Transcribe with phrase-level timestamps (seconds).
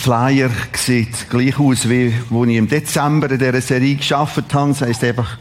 [0.00, 4.70] Flyer sieht gleich aus, wie wo ich im Dezember in dieser Serie geschafft habe.
[4.70, 5.36] Das heisst einfach,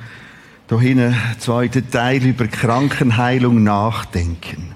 [0.68, 4.76] da hinten, zweiter Teil über Krankenheilung nachdenken.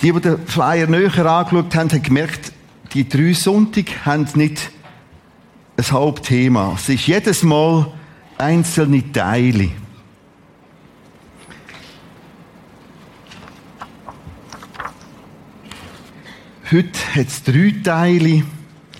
[0.00, 2.52] Die, die den Flyer näher angeschaut haben, haben gemerkt,
[2.94, 4.70] die drei Sonntage haben nicht
[5.76, 6.74] ein Hauptthema.
[6.76, 7.92] Es ist jedes Mal
[8.38, 9.70] einzelne Teile.
[16.72, 18.42] Heute hat es drei Teile.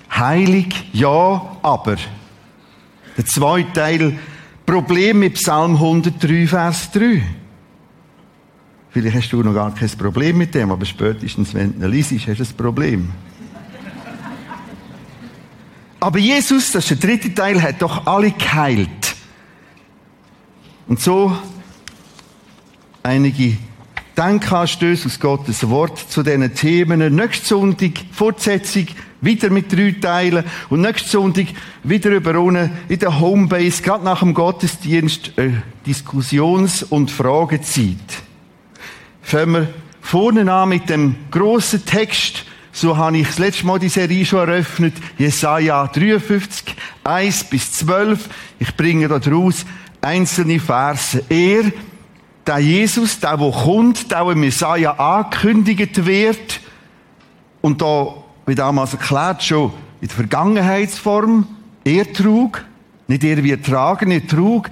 [0.09, 1.97] Heilig, ja, aber.
[3.17, 4.19] Der zweite Teil,
[4.65, 7.21] Problem mit Psalm 103, Vers 3.
[8.89, 12.39] Vielleicht hast du noch gar kein Problem mit dem, aber spätestens, wenn du liest, hast
[12.39, 13.09] du ein Problem.
[15.99, 19.15] Aber Jesus, das ist der dritte Teil, hat doch alle geheilt.
[20.87, 21.37] Und so
[23.03, 23.57] einige
[24.17, 27.15] Denkanstöße aus Gottes Wort zu diesen Themen.
[27.15, 28.87] Nächste Sonntag Fortsetzung,
[29.21, 30.43] wieder mit drei Teilen.
[30.69, 31.45] Und nächste Sonntag
[31.83, 35.51] wieder über unten in der Homebase, gerade nach dem Gottesdienst, äh,
[35.85, 37.95] Diskussions- und Fragezeit.
[39.21, 39.67] Fangen wir
[40.01, 42.45] vorne an mit dem grossen Text.
[42.71, 44.95] So habe ich das letzte Mal die Serie schon eröffnet.
[45.17, 48.29] Jesaja 53, 1 bis 12.
[48.57, 49.65] Ich bringe daraus
[50.01, 51.23] einzelne Verse.
[51.29, 51.71] Er,
[52.47, 56.61] der Jesus, der, der kommt, der, der Messiah angekündigt wird,
[57.61, 58.13] und da,
[58.45, 61.47] wie damals erklärt, schon in der Vergangenheitsform,
[61.83, 62.63] er trug,
[63.07, 64.69] nicht er wird tragen, er trug,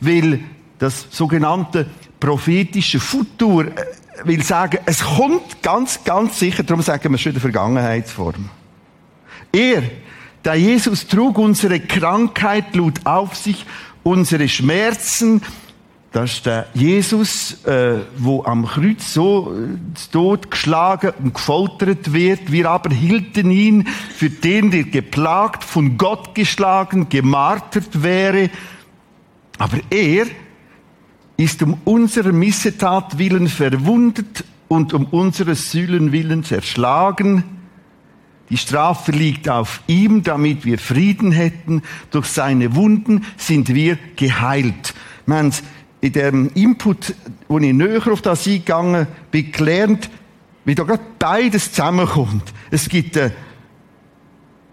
[0.00, 0.40] weil
[0.78, 1.86] das sogenannte
[2.20, 3.84] prophetische Futur äh,
[4.24, 8.48] will sagen, es kommt ganz, ganz sicher, darum sagen wir schon in der Vergangenheitsform.
[9.52, 9.82] Er,
[10.44, 13.64] der Jesus trug unsere Krankheit, lud auf sich
[14.02, 15.42] unsere Schmerzen,
[16.10, 19.76] das ist der Jesus, äh, wo am Kreuz so äh,
[20.10, 22.50] tot geschlagen und gefoltert wird.
[22.50, 28.48] Wir aber hielten ihn für den, der geplagt, von Gott geschlagen, gemartert wäre.
[29.58, 30.26] Aber er
[31.36, 37.44] ist um unserer Missetat willen verwundet und um unserer Sühlen willen zerschlagen.
[38.48, 41.82] Die Strafe liegt auf ihm, damit wir Frieden hätten.
[42.10, 44.94] Durch seine Wunden sind wir geheilt.
[45.28, 45.52] Haben
[46.00, 47.14] in dem Input,
[47.48, 50.10] wo ich näher auf das eingegangen bin, gelernt,
[50.64, 52.52] wie da gerade beides zusammenkommt.
[52.70, 53.32] Es gibt ein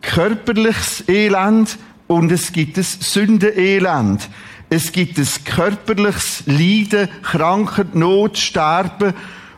[0.02, 1.78] körperliches Elend
[2.08, 4.30] und es gibt ein Sündenelend.
[4.70, 9.14] Es gibt ein körperliches Leiden, Krankheit, Not, Sterben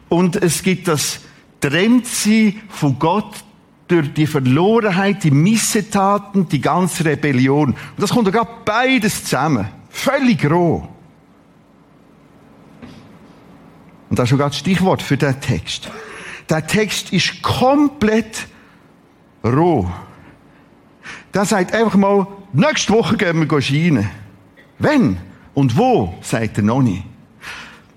[0.10, 1.22] und es gibt das
[1.60, 3.44] Trenntsein von Gott
[3.88, 7.70] durch die Verlorenheit, die Missetaten, die ganze Rebellion.
[7.70, 9.68] Und das kommt da gerade beides zusammen.
[9.90, 10.88] Völlig roh.
[14.10, 15.90] Und das ist schon das Stichwort für den Text.
[16.50, 18.48] Der Text ist komplett
[19.44, 19.90] roh.
[21.34, 24.10] Der sagt einfach mal, nächste Woche gehen wir scheinen.
[24.80, 25.18] Wenn
[25.54, 27.04] und wo, sagt er noch nicht.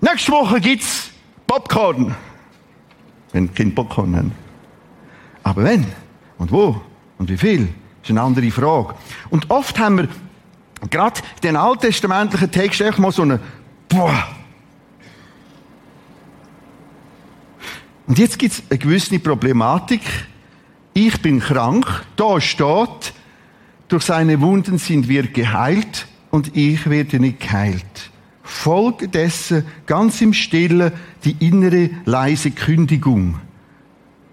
[0.01, 1.11] Nächste Woche gibt's
[1.47, 2.15] Popcorn.
[3.31, 4.31] Wenn Kind Popcorn haben.
[5.43, 5.85] Aber wenn
[6.37, 6.81] und wo
[7.17, 7.69] und wie viel,
[8.03, 8.95] ist eine andere Frage.
[9.29, 10.07] Und oft haben wir
[10.89, 13.39] gerade den alttestamentlichen Texten einfach mal so eine
[13.87, 14.27] Boah,
[18.07, 20.01] Und jetzt gibt es eine gewisse Problematik.
[20.93, 21.85] Ich bin krank,
[22.15, 23.13] da steht,
[23.87, 28.11] durch seine Wunden sind wir geheilt und ich werde nicht geheilt.
[28.43, 30.91] Folge dessen ganz im Stillen
[31.23, 33.39] die innere leise Kündigung.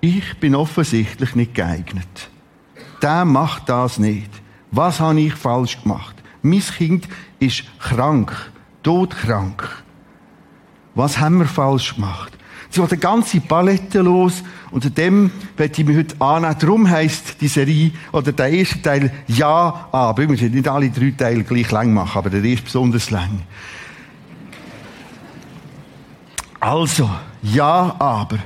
[0.00, 2.30] Ich bin offensichtlich nicht geeignet.
[3.02, 4.30] Der macht das nicht.
[4.70, 6.16] Was habe ich falsch gemacht?
[6.42, 7.08] Mein Kind
[7.38, 8.32] ist krank,
[8.82, 9.82] todkrank.
[10.94, 12.37] Was haben wir falsch gemacht?
[12.70, 14.42] Sie geht eine ganze Palette los.
[14.70, 16.56] Unter dem werde ich mich heute annehmen.
[16.58, 20.22] Darum heisst die Serie, oder der erste Teil, Ja, aber.
[20.22, 23.42] Wir müssen nicht alle drei Teile gleich lang machen, aber der erste besonders lang.
[26.60, 27.08] Also,
[27.42, 28.38] ja, aber.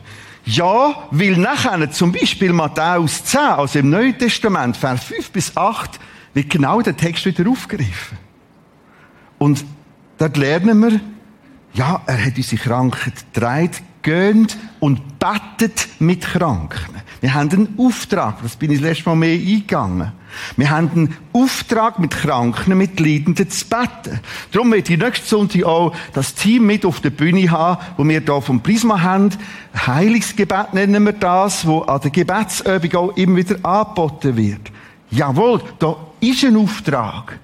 [0.45, 5.99] Ja, weil nachher zum Beispiel Matthäus 10, also im Neuen Testament, Vers 5 bis 8,
[6.35, 8.19] wird genau der Text wieder aufgegriffen.
[9.39, 9.65] Und
[10.19, 11.01] dort lernen wir,
[11.75, 16.97] ja, er hat unsere Krankheit getragen, geht und bettet mit Kranken.
[17.21, 20.11] Wir haben einen Auftrag, das bin ich das letzte Mal mehr eingegangen.
[20.57, 24.19] Wir haben einen Auftrag mit Kranken, mit Leidenden zu beten.
[24.51, 28.21] Darum werde ich nächsten Sonntag auch das Team mit auf der Bühne haben, wo wir
[28.21, 29.31] hier vom Prisma haben.
[29.87, 34.73] Heilungsgebet nennen wir das, wo an der Gebetsübung auch immer wieder angeboten wird.
[35.11, 37.39] Jawohl, da ist ein Auftrag.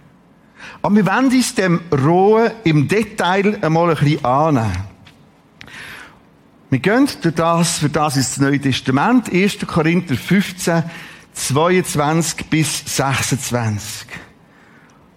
[0.83, 4.88] Aber wir wollen uns dem Rohen im Detail einmal ein bisschen annehmen.
[6.71, 9.67] Wir gehen durch das, für das ist das Neue Testament, 1.
[9.67, 10.83] Korinther 15,
[11.33, 14.07] 22 bis 26.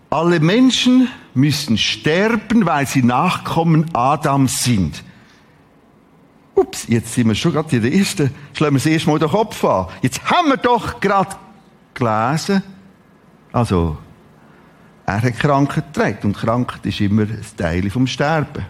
[0.09, 5.03] Alle Menschen müssen sterben, weil sie Nachkommen Adams sind.
[6.56, 9.30] Ups, jetzt sind wir schon gerade in der ersten, schlagen wir das erste Mal den
[9.30, 9.88] Kopf an.
[10.01, 11.36] Jetzt haben wir doch gerade
[11.94, 12.63] gelesen,
[13.51, 13.98] also,
[15.06, 18.65] er hat Krankheit getragen und Krankheit ist immer ein Teil vom Sterben.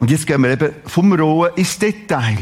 [0.00, 2.38] Und jetzt gehen wir eben vom Rohen ins Detail.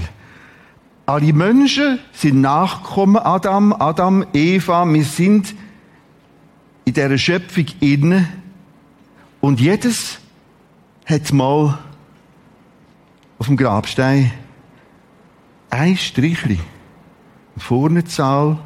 [1.05, 5.55] Alle Menschen sind Nachkommen Adam, Adam, Eva, wir sind
[6.85, 8.29] in dieser Schöpfung inne
[9.41, 10.21] und jedes
[11.05, 11.79] hat mal
[13.39, 14.31] auf dem Grabstein
[15.71, 16.61] ein Strichli.
[17.57, 18.59] Vorne Zahl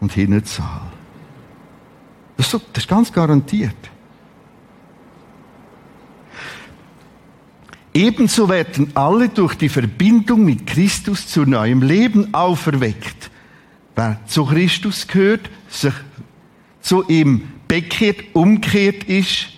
[0.00, 0.82] und hinten Zahl.
[2.36, 3.91] Das ist, so, das ist ganz garantiert.
[7.94, 13.30] Ebenso werden alle durch die Verbindung mit Christus zu neuem Leben auferweckt.
[13.94, 15.92] Wer zu Christus gehört, sich
[16.80, 19.48] zu ihm bekehrt, umkehrt ist,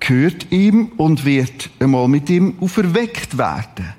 [0.00, 3.94] gehört ihm und wird einmal mit ihm auferweckt werden.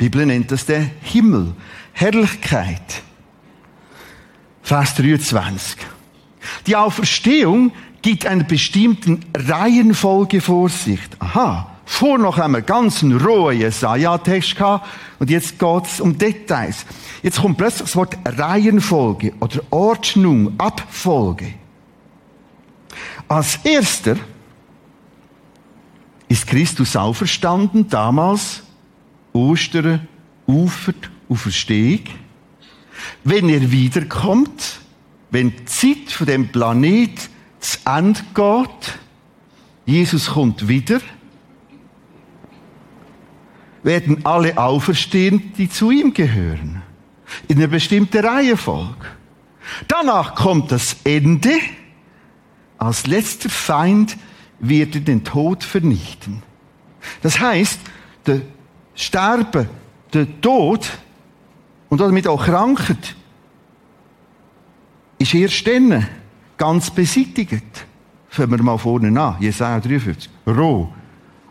[0.00, 1.54] Die Bibel nennt das der Himmel,
[1.92, 3.02] Herrlichkeit.
[4.62, 5.78] Vers 23.
[6.66, 7.72] Die Auferstehung
[8.02, 11.16] gibt einer bestimmten Reihenfolge Vorsicht.
[11.20, 11.75] Aha.
[11.88, 14.86] Vor noch wir ganz einen rohen Jesaja-Text gehabt
[15.20, 16.84] und jetzt geht's um Details.
[17.22, 21.54] Jetzt kommt plötzlich das Wort Reihenfolge oder Ordnung, Abfolge.
[23.28, 24.16] Als erster
[26.28, 28.62] ist Christus auferstanden, damals
[29.32, 30.08] Ostern,
[30.46, 32.00] Ufert, Auferstehung.
[33.22, 34.80] Wenn er wiederkommt,
[35.30, 37.30] wenn die Zeit von dem Planet
[37.60, 38.98] zu Ende geht,
[39.86, 41.00] Jesus kommt wieder,
[43.86, 46.82] werden alle auferstehen, die zu ihm gehören.
[47.46, 49.06] In einer bestimmten Reihenfolge.
[49.86, 51.52] Danach kommt das Ende.
[52.78, 54.16] Als letzter Feind
[54.58, 56.42] wird er den Tod vernichten.
[57.22, 57.78] Das heißt,
[58.26, 58.40] der
[58.96, 59.68] Sterben,
[60.12, 60.90] der Tod
[61.88, 63.14] und damit auch Krankheit
[65.18, 66.06] ist erst dann
[66.56, 67.86] ganz beseitigt.
[68.28, 69.36] Fangen wir mal vorne an.
[69.40, 70.28] Jesaja 53.
[70.46, 70.92] Roh.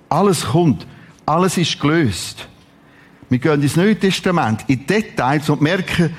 [0.10, 0.86] Alles kommt.
[1.26, 2.48] Alles ist gelöst.
[3.30, 6.16] Wir gehen ins Neue Testament in Details und merken,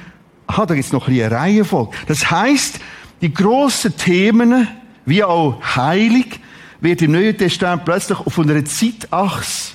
[0.47, 1.97] aha, da gibt es noch ein eine Reihenfolge.
[2.07, 2.81] Das heißt,
[3.21, 4.69] die grossen Themen,
[5.05, 6.41] wie auch Heilig,
[6.81, 9.75] wird im Neuen Testament plötzlich auf einer Zeitachse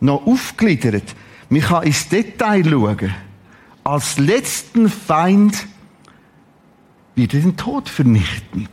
[0.00, 1.14] noch aufgliedert.
[1.48, 3.14] Man kann ins Detail schauen.
[3.84, 5.66] Als letzten Feind
[7.14, 8.68] wird er den Tod vernichten.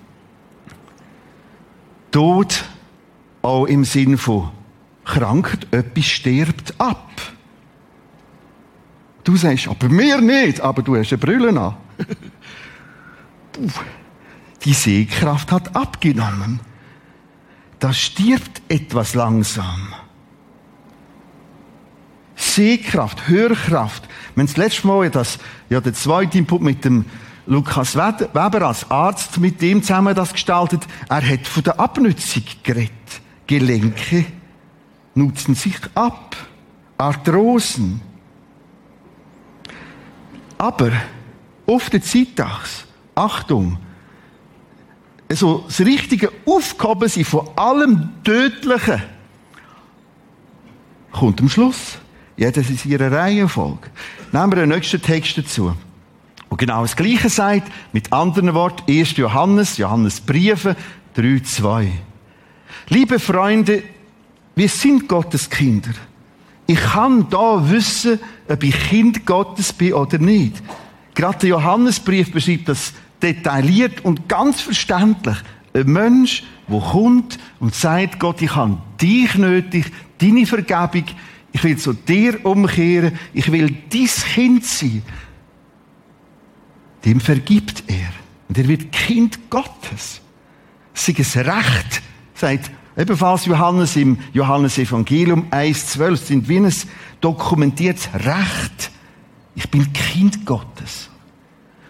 [2.11, 2.63] Tod
[3.41, 4.51] auch im Sinn von
[5.05, 7.11] Krankheit, etwas stirbt ab.
[9.23, 11.75] Du sagst, aber mir nicht, aber du hast eine Brille an.
[14.65, 16.59] Die Sehkraft hat abgenommen.
[17.79, 19.93] Da stirbt etwas langsam.
[22.35, 24.03] Sehkraft, Hörkraft.
[24.35, 25.39] Haben das letzte Mal das,
[25.69, 27.05] ja, der zweite Input mit dem
[27.45, 30.87] Lukas Weber als Arzt mit dem zusammen das gestaltet.
[31.09, 32.91] Er hat von der Abnützung geredet.
[33.47, 34.25] Gelenke
[35.15, 36.35] nutzen sich ab.
[36.97, 38.01] Arthrosen.
[40.57, 40.91] Aber
[41.65, 43.77] auf der Zeitachs, Achtung,
[45.29, 49.01] also das richtige Aufgaben sind von allem Tödlichen
[51.13, 51.97] kommt am Schluss.
[52.35, 53.89] Ja, das ist ihre Reihenfolge.
[54.31, 55.73] Nehmen wir den nächsten Text dazu.
[56.49, 59.17] Und genau das Gleiche sagt, mit anderen Worten, 1.
[59.17, 60.75] Johannes, Johannes Briefe
[61.15, 61.89] 3,2.
[62.89, 63.83] Liebe Freunde,
[64.55, 65.91] wir sind Gottes Kinder.
[66.67, 70.61] Ich kann da wissen, ob ich Kind Gottes bin oder nicht.
[71.13, 75.37] Gerade der Johannesbrief beschreibt das detailliert und ganz verständlich.
[75.73, 81.05] Ein Mensch, der kommt und sagt, Gott, ich habe dich nötig, deine Vergebung,
[81.53, 83.17] ich will zu dir umkehren.
[83.33, 85.03] Ich will dein Kind sein.
[87.05, 88.11] Dem vergibt er.
[88.49, 90.19] Und er wird Kind Gottes.
[90.95, 92.01] Es ist ein Recht,
[92.33, 96.73] sagt ebenfalls Johannes im Johannes Evangelium 1,12, sind wie ein
[97.21, 98.91] dokumentiertes Recht.
[99.55, 101.09] Ich bin Kind Gottes.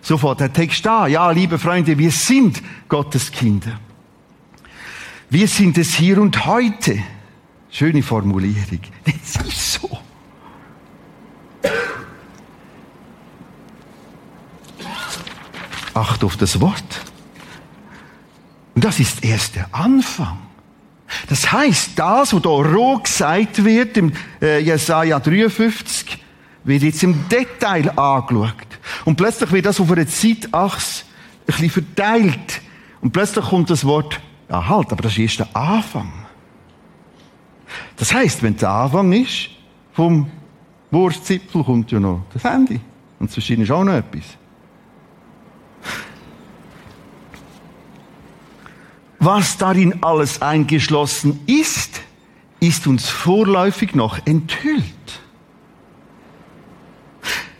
[0.01, 1.07] Sofort der Text da.
[1.07, 3.79] Ja, liebe Freunde, wir sind Gottes Kinder.
[5.29, 7.01] Wir sind es hier und heute.
[7.69, 8.79] Schöne Formulierung.
[9.05, 9.97] Das ist so.
[15.93, 17.01] Acht auf das Wort.
[18.75, 20.37] Und das ist erst der Anfang.
[21.27, 24.11] Das heißt, das, was da roh gesagt wird im
[24.41, 26.19] äh, Jesaja 53,
[26.63, 28.53] wird jetzt im Detail angeschaut.
[29.05, 32.61] Und plötzlich wird das auf einer Zeitachse ein bisschen verteilt.
[33.01, 36.11] Und plötzlich kommt das Wort, ja halt, aber das ist erst der Anfang.
[37.97, 39.49] Das heißt, wenn der Anfang ist,
[39.93, 40.29] vom
[40.91, 42.79] Wurstzipfel kommt ja noch das Handy.
[43.19, 44.23] Und zwischen ist auch noch etwas.
[49.25, 52.01] Was darin alles eingeschlossen ist,
[52.59, 54.83] ist uns vorläufig noch enthüllt.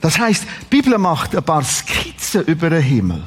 [0.02, 3.24] Das heißt, die Bibel macht ein paar Skizzen über den Himmel.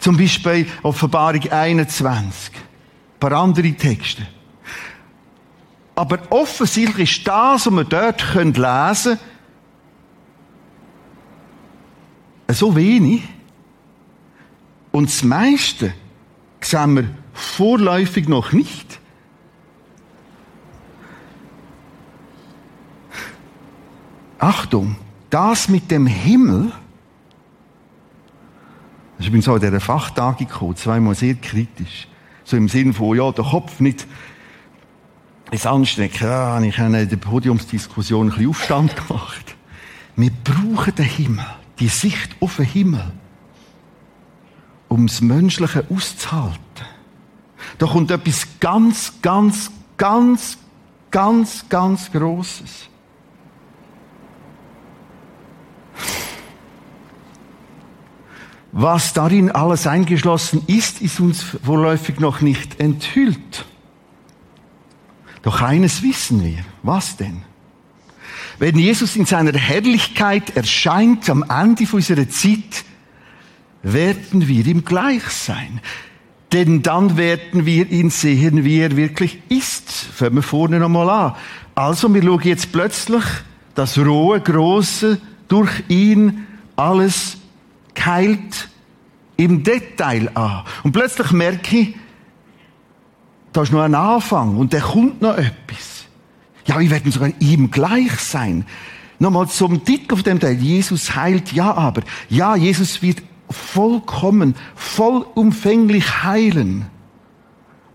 [0.00, 2.54] Zum Beispiel Offenbarung 21.
[2.56, 2.60] Ein
[3.20, 4.26] paar andere Texte.
[5.94, 9.16] Aber offensichtlich ist das, was wir dort lesen können,
[12.48, 13.22] so wenig.
[14.92, 15.94] Und das meiste
[16.60, 19.00] sehen wir vorläufig noch nicht.
[24.38, 24.96] Achtung,
[25.30, 26.72] das mit dem Himmel,
[29.18, 32.08] ich bin so an dieser Fachtage gekommen, zweimal sehr kritisch.
[32.44, 34.06] So im Sinn von, ja, der Kopf nicht
[35.52, 36.26] ins Anstrecken.
[36.26, 39.54] Ja, ich habe in der Podiumsdiskussion ein bisschen Aufstand gemacht.
[40.16, 41.46] Wir brauchen den Himmel,
[41.78, 43.12] die Sicht auf den Himmel,
[44.92, 46.58] um das Menschliche auszuhalten.
[47.78, 50.58] Da kommt etwas ganz, ganz, ganz,
[51.10, 52.88] ganz, ganz Grosses.
[58.72, 63.66] Was darin alles eingeschlossen ist, ist uns vorläufig noch nicht enthüllt.
[65.42, 66.64] Doch eines wissen wir.
[66.82, 67.42] Was denn?
[68.58, 72.84] Wenn Jesus in seiner Herrlichkeit erscheint am Ende unserer Zeit,
[73.82, 75.80] werden wir ihm gleich sein.
[76.52, 79.90] Denn dann werden wir ihn sehen, wie er wirklich ist.
[79.90, 81.34] Fangen wir vorne nochmal an.
[81.74, 83.24] Also, wir schauen jetzt plötzlich
[83.74, 86.46] das rohe, große, durch ihn
[86.76, 87.38] alles
[87.94, 88.68] keilt
[89.36, 90.64] im Detail an.
[90.82, 91.94] Und plötzlich merke ich,
[93.52, 96.06] da ist noch ein Anfang und der kommt noch etwas.
[96.66, 98.64] Ja, wir werden sogar ihm gleich sein.
[99.18, 100.54] Nochmal zum Titel auf dem Teil.
[100.54, 102.02] Jesus heilt, ja aber.
[102.28, 106.86] Ja, Jesus wird vollkommen, vollumfänglich heilen.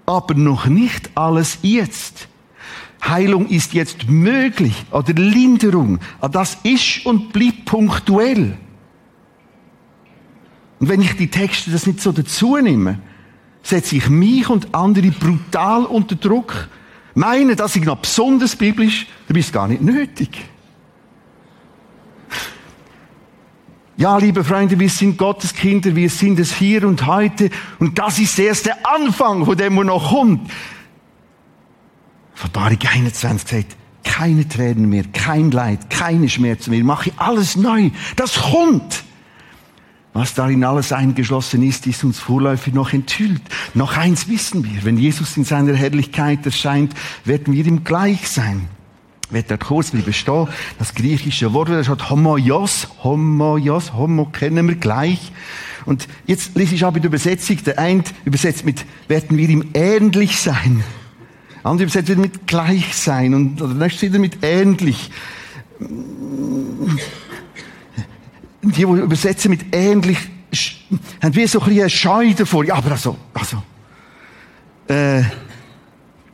[0.05, 2.27] Aber noch nicht alles jetzt.
[3.05, 5.99] Heilung ist jetzt möglich oder Linderung.
[6.31, 8.57] Das ist und bleibt punktuell.
[10.79, 12.99] Und wenn ich die Texte das nicht so dazu nehme,
[13.63, 16.67] setze ich mich und andere brutal unter Druck,
[17.15, 20.29] meine, dass ich noch besonders biblisch, dann ist gar nicht nötig.
[23.97, 27.49] Ja, liebe Freunde, wir sind Gottes Kinder, wir sind es hier und heute
[27.79, 30.51] und das ist erst der Anfang, von dem, wo noch kommt.
[32.35, 37.89] Verbarung 21 sagt, keine Tränen mehr, kein Leid, keine Schmerzen mehr, mache alles neu.
[38.15, 39.03] Das kommt.
[40.13, 43.41] Was darin alles eingeschlossen ist, ist uns vorläufig noch enthüllt.
[43.73, 46.93] Noch eins wissen wir, wenn Jesus in seiner Herrlichkeit erscheint,
[47.25, 48.67] werden wir ihm gleich sein.
[49.29, 50.47] Wird er kurz bleiben stehen.
[50.79, 55.31] Das griechische Wort, das hat homoios, homoios, homo kennen wir gleich.
[55.85, 57.63] Und jetzt lese ich aber die Übersetzung.
[57.63, 60.83] Der eine übersetzt mit, werden wir ihm ähnlich sein.
[61.63, 63.33] Der andere übersetzt mit gleich sein.
[63.33, 65.11] Und der nächste wieder mit ähnlich
[68.61, 70.17] die, die übersetzen mit ähnlich,
[71.21, 72.65] haben wir so ein bisschen Scheu davor.
[72.65, 73.63] Ja, aber also, also,
[74.89, 75.21] äh,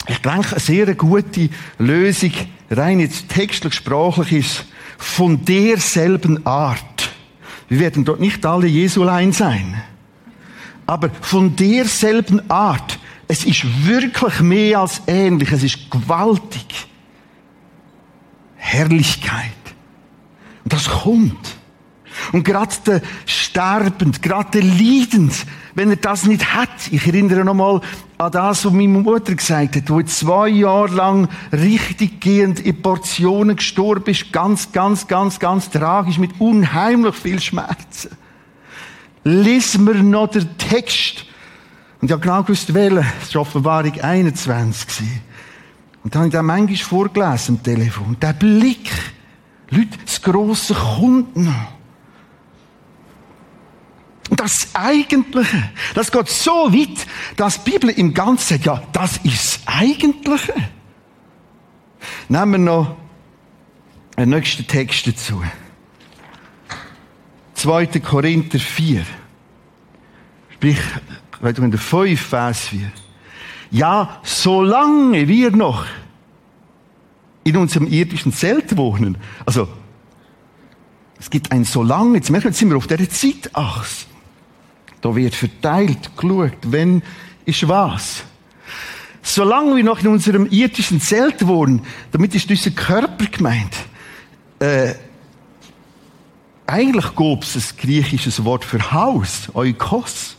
[0.07, 2.31] ich denke, eine sehr gute Lösung,
[2.77, 4.65] rein jetzt textlich, sprachlich ist,
[4.97, 7.11] von derselben Art.
[7.69, 9.81] Wir werden dort nicht alle Jesulein sein.
[10.85, 12.99] Aber von derselben Art.
[13.27, 15.51] Es ist wirklich mehr als ähnlich.
[15.51, 16.87] Es ist gewaltig.
[18.57, 19.51] Herrlichkeit.
[20.63, 21.52] Und das kommt.
[22.33, 27.79] Und gerade der Sterbend, gerade der Leidend, wenn er das nicht hat, ich erinnere nochmal
[28.17, 33.55] an das, was meine Mutter gesagt hat, wo zwei Jahre lang richtig gehend in Portionen
[33.55, 38.09] gestorben ist, ganz, ganz, ganz, ganz tragisch, mit unheimlich viel Schmerzen.
[39.23, 41.25] Lies mir noch den Text.
[42.01, 43.05] Und ich habe genau gewusst, welcher.
[43.19, 45.07] Das war Offenbarung 21.
[46.03, 48.17] Und dann habe ich den manchmal vorgelesen am Telefon.
[48.19, 48.91] Der Blick.
[49.69, 51.53] Leute, das Grosse kommt noch.
[54.29, 59.59] Das Eigentliche, das geht so weit, dass die Bibel im Ganzen sagt, ja, das ist
[59.65, 60.53] das Eigentliche.
[62.29, 62.95] Nehmen wir noch
[64.15, 65.43] einen nächsten Text dazu.
[67.55, 67.85] 2.
[67.99, 69.05] Korinther 4.
[70.53, 70.79] Sprich,
[71.41, 72.91] in der 5, Vers 4.
[73.71, 75.85] Ja, solange wir noch
[77.43, 79.17] in unserem irdischen Zelt wohnen.
[79.45, 79.67] Also,
[81.19, 84.05] es gibt ein so lange, jetzt merken wir, sind wir auf der Zeitachse.
[85.03, 87.03] Da wird verteilt, geschaut, wenn
[87.43, 88.23] ist was.
[89.21, 91.81] Solange wir noch in unserem irdischen Zelt wohnen,
[92.13, 93.75] damit ist unser Körper gemeint.
[94.59, 94.93] Äh,
[96.65, 100.37] eigentlich gab es ein griechisches Wort für Haus, Oikos.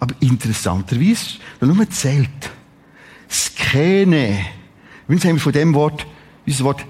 [0.00, 2.50] Aber interessanterweise, nur ein Zelt.
[3.30, 4.44] Skene.
[5.06, 6.08] Wie haben wir von dem Wort,
[6.44, 6.84] unser Wort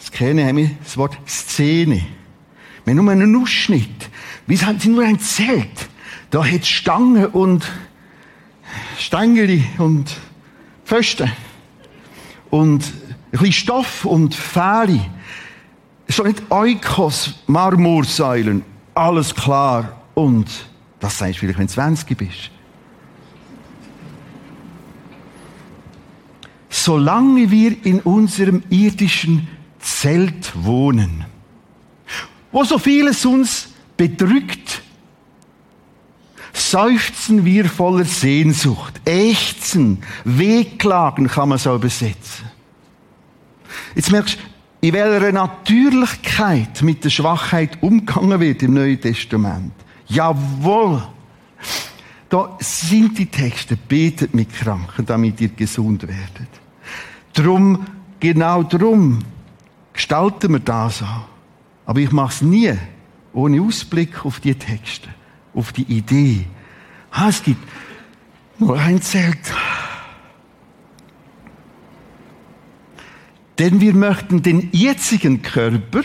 [0.00, 2.06] Skene, haben wir das Wort Szene.
[2.86, 4.08] Wir haben nur einen Ausschnitt.
[4.46, 5.90] Wir sind nur ein Zelt.
[6.34, 7.64] Da hat es Stangen und
[8.98, 10.16] Stängeli und
[10.84, 11.30] Pfosten.
[12.50, 14.98] Und ein bisschen Stoff und Fähre.
[16.08, 18.64] Es ist nicht Eukos, Marmorsäulen,
[18.96, 20.02] alles klar.
[20.14, 20.48] Und
[20.98, 22.50] das sagst du vielleicht, wenn du 20 bist.
[26.68, 29.46] Solange wir in unserem irdischen
[29.78, 31.26] Zelt wohnen,
[32.50, 34.82] wo so vieles uns bedrückt,
[36.54, 42.46] seufzen wir voller Sehnsucht, ächzen, wehklagen kann man so übersetzen.
[43.94, 49.72] Jetzt merkst du, in welcher Natürlichkeit mit der Schwachheit umgegangen wird im Neuen Testament.
[50.06, 51.02] Jawohl.
[52.28, 56.48] Da sind die Texte, betet mit Kranken, damit ihr gesund werdet.
[57.32, 57.86] Drum,
[58.20, 59.20] genau drum,
[59.92, 61.22] gestalten wir das an.
[61.86, 62.72] Aber ich mache es nie
[63.32, 65.08] ohne Ausblick auf die Texte,
[65.54, 66.46] auf die Idee.
[67.10, 67.62] Ah, es gibt
[68.58, 69.38] nur ein Zelt.
[73.58, 76.02] Denn wir möchten den jetzigen Körper,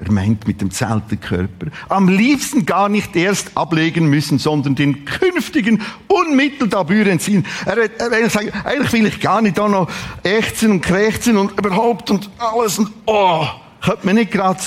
[0.00, 5.04] er meint mit dem zelten Körper, am liebsten gar nicht erst ablegen müssen, sondern den
[5.04, 6.86] künftigen unmittelbar
[7.18, 7.46] ziehen.
[7.64, 9.88] Er, er, er sagt, eigentlich will ich gar nicht da noch
[10.24, 13.46] ächzen und krächzen und überhaupt und alles und oh,
[13.80, 14.60] könnte man nicht gerade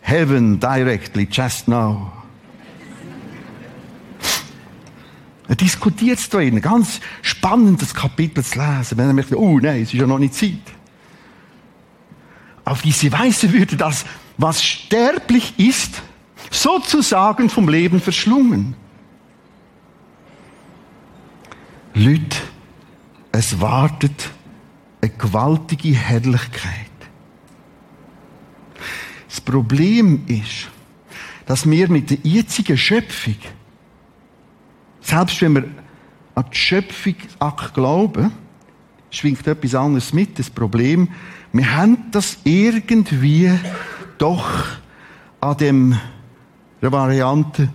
[0.00, 2.19] heaven directly, just now.
[5.50, 8.96] Er diskutiert es da ein ganz spannendes Kapitel zu lesen.
[8.96, 10.62] Wenn er möchte, oh nein, es ist ja noch nicht Zeit.
[12.64, 14.04] Auf diese Weise würde das,
[14.38, 16.02] was sterblich ist,
[16.52, 18.76] sozusagen vom Leben verschlungen.
[21.94, 22.36] Leute,
[23.32, 24.30] es wartet
[25.00, 26.92] eine gewaltige Herrlichkeit.
[29.28, 30.70] Das Problem ist,
[31.46, 33.34] dass wir mit der jetzigen Schöpfung,
[35.00, 35.64] selbst wenn wir
[36.34, 37.14] an die Schöpfung
[37.74, 38.32] glauben,
[39.10, 40.38] schwingt etwas anderes mit.
[40.38, 41.08] Das Problem,
[41.52, 43.50] wir haben das irgendwie
[44.18, 44.64] doch
[45.40, 45.98] an dem,
[46.80, 47.68] der Variante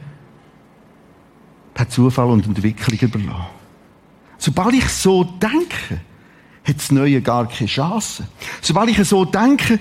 [1.74, 3.46] per Zufall und Entwicklung überlassen.
[4.38, 6.02] Sobald ich so denke,
[6.64, 8.28] hat das Neue gar keine Chance.
[8.62, 9.80] Sobald ich so denke,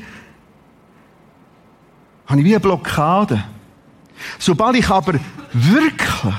[2.26, 3.44] habe ich wie eine Blockade.
[4.38, 5.14] Sobald ich aber
[5.52, 6.35] wirklich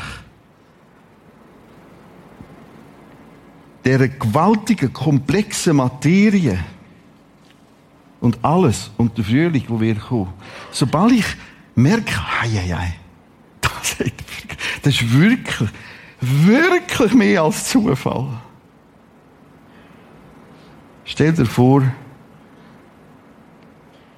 [3.85, 6.57] der gewaltigen, komplexen Materie
[8.19, 10.33] und alles und der Frühling, wo wir kommen,
[10.71, 11.25] sobald ich
[11.75, 12.95] merke, hei, hei, hei,
[13.61, 13.97] das,
[14.81, 15.69] das ist wirklich,
[16.19, 18.27] wirklich mehr als Zufall.
[21.03, 21.83] Stell dir vor,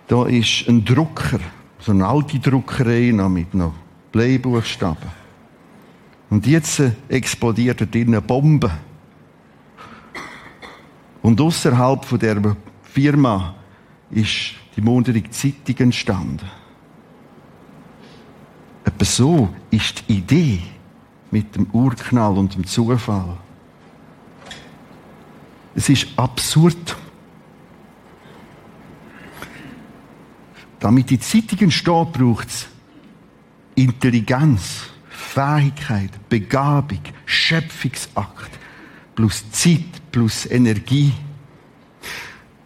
[0.07, 1.39] da ist ein Drucker,
[1.79, 3.73] so eine alte Druckerei noch mit noch
[4.13, 5.11] Bleibuchstaben.
[6.29, 8.71] Und jetzt äh, explodiert dort eine Bombe.
[11.27, 13.53] Und außerhalb von der Firma
[14.11, 16.49] ist die Monderig Zeitung entstanden.
[18.85, 20.61] Etwa so ist die Idee
[21.29, 23.35] mit dem Urknall und dem Zufall.
[25.75, 26.95] Es ist absurd.
[30.79, 32.67] Damit die Zeitung entsteht, braucht es
[33.75, 38.51] Intelligenz, Fähigkeit, Begabung, Schöpfungsakt,
[39.13, 41.13] plus Zeit, plus Energie.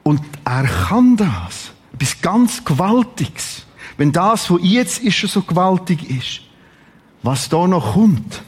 [0.04, 1.72] Und er kann das.
[1.92, 3.66] Etwas ganz Gewaltiges.
[3.98, 6.44] Wenn das, was jetzt ist, schon so gewaltig ist,
[7.24, 8.42] was da noch kommt.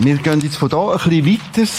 [0.00, 1.70] Wir gehen jetzt von da ein bisschen weiter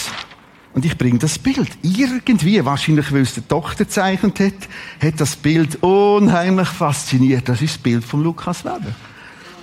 [0.74, 1.70] und ich bringe das Bild.
[1.82, 4.68] Irgendwie, wahrscheinlich weil es der Tochter gezeichnet hat,
[5.00, 7.48] hat das Bild unheimlich fasziniert.
[7.48, 8.94] Das ist das Bild von Lukas Weber.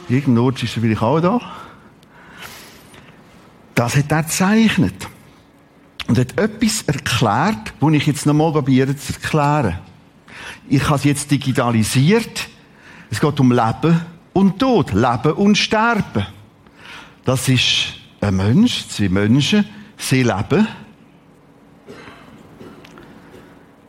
[0.10, 1.40] Irgendwo ist er vielleicht auch da.
[3.76, 5.08] Das hat er gezeichnet.
[6.08, 9.80] Und hat etwas erklärt, das ich jetzt nochmal probiere zu erklären.
[10.70, 12.48] Ich habe es jetzt digitalisiert.
[13.10, 14.02] Es geht um Leben
[14.34, 14.94] und Tod.
[14.94, 16.26] Leben und Sterben.
[17.26, 19.66] Das ist ein Mensch, zwei Menschen,
[19.98, 20.68] sie leben.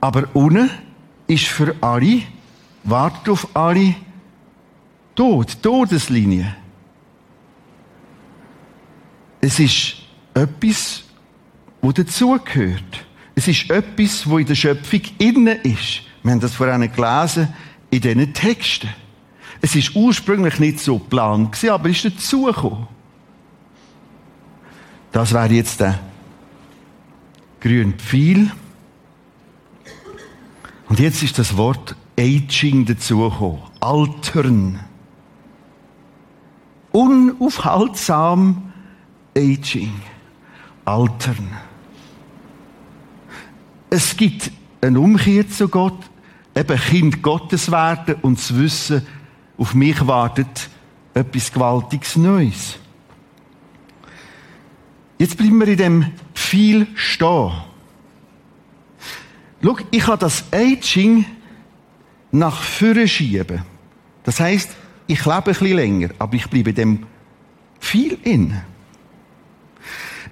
[0.01, 0.71] Aber unten
[1.29, 2.23] ist für alle,
[2.85, 3.95] wartet auf alle,
[5.19, 6.55] Tod, Todeslinie.
[9.41, 9.97] Es ist
[10.33, 11.03] etwas,
[11.83, 13.05] wo dazugehört.
[13.35, 16.03] Es ist etwas, wo in der Schöpfung innen ist.
[16.23, 17.53] Wir haben das vorhin gelesen
[17.91, 18.91] in diesen Texten.
[19.61, 22.87] Es ist ursprünglich nicht so geplant aber ist dazugekommen.
[25.11, 25.99] Das wäre jetzt der
[27.59, 28.53] grüne Pfeil.
[30.89, 33.63] Und jetzt ist das Wort Aging dazugekommen.
[33.81, 34.88] Altern.
[36.99, 38.73] Unaufhaltsam
[39.37, 40.01] Aging.
[40.85, 41.49] Altern.
[43.89, 45.99] Es gibt eine Umkehr zu Gott,
[46.57, 49.07] eben Kind Gottes werden und zu wissen,
[49.59, 50.71] auf mich wartet
[51.15, 52.79] etwas Gewaltiges Neues.
[55.19, 57.53] Jetzt bleiben wir in dem viel stehen.
[59.63, 61.27] Schau, ich kann das Aging
[62.33, 63.63] nach vorne schieben.
[64.25, 64.75] Das heißt,
[65.09, 67.05] ich lebe ein bisschen länger, aber ich bleibe dem
[67.81, 68.55] viel in.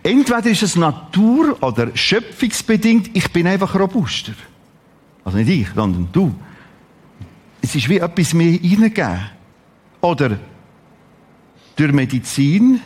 [0.02, 4.34] Entweder ist es Natur- oder schöpfungsbedingt, ich bin einfach robuster.
[5.24, 6.32] Also nicht ich, sondern du.
[7.60, 9.30] Es ist wie etwas mehr hineingegeben.
[10.02, 10.38] Oder
[11.74, 12.80] durch Medizin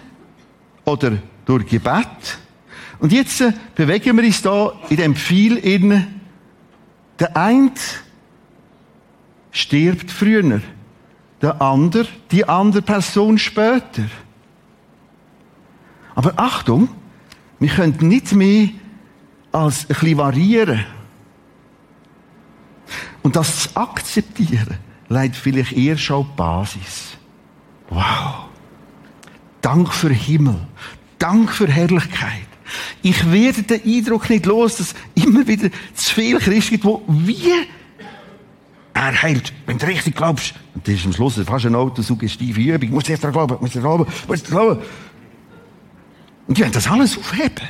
[0.85, 2.39] oder durch Gebet.
[3.01, 6.07] Und jetzt äh, bewegen wir uns da in dem Pfeil in
[7.19, 7.73] der eine
[9.51, 10.61] stirbt früher,
[11.43, 14.05] der andere, die andere Person später.
[16.15, 16.89] Aber Achtung,
[17.59, 18.69] wir können nicht mehr
[19.53, 20.85] als ein bisschen variieren.
[23.23, 27.17] Und das zu akzeptieren, leidet vielleicht eher schon die Basis.
[27.89, 28.49] Wow.
[29.61, 30.57] Dank für Himmel.
[31.19, 32.47] Dank für Herrlichkeit.
[33.03, 37.53] Ich werde den Eindruck nicht los, dass immer wieder zu viele Christen gibt, wo wie
[38.95, 40.55] er heilt, wenn du richtig glaubst.
[40.75, 42.91] Und das ist am Schluss fast eine autosuggestive Übung.
[42.91, 44.83] Musst erst daran glauben, musst daran glauben, musst daran glauben.
[46.47, 47.69] Und die wollen das alles aufheben.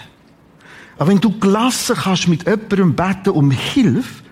[0.98, 4.22] Aber wenn du gelassen kannst mit jemandem beten um Hilfe,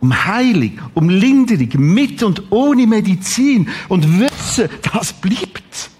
[0.00, 5.90] um Heilung, um Linderung, mit und ohne Medizin und wissen, das bleibt,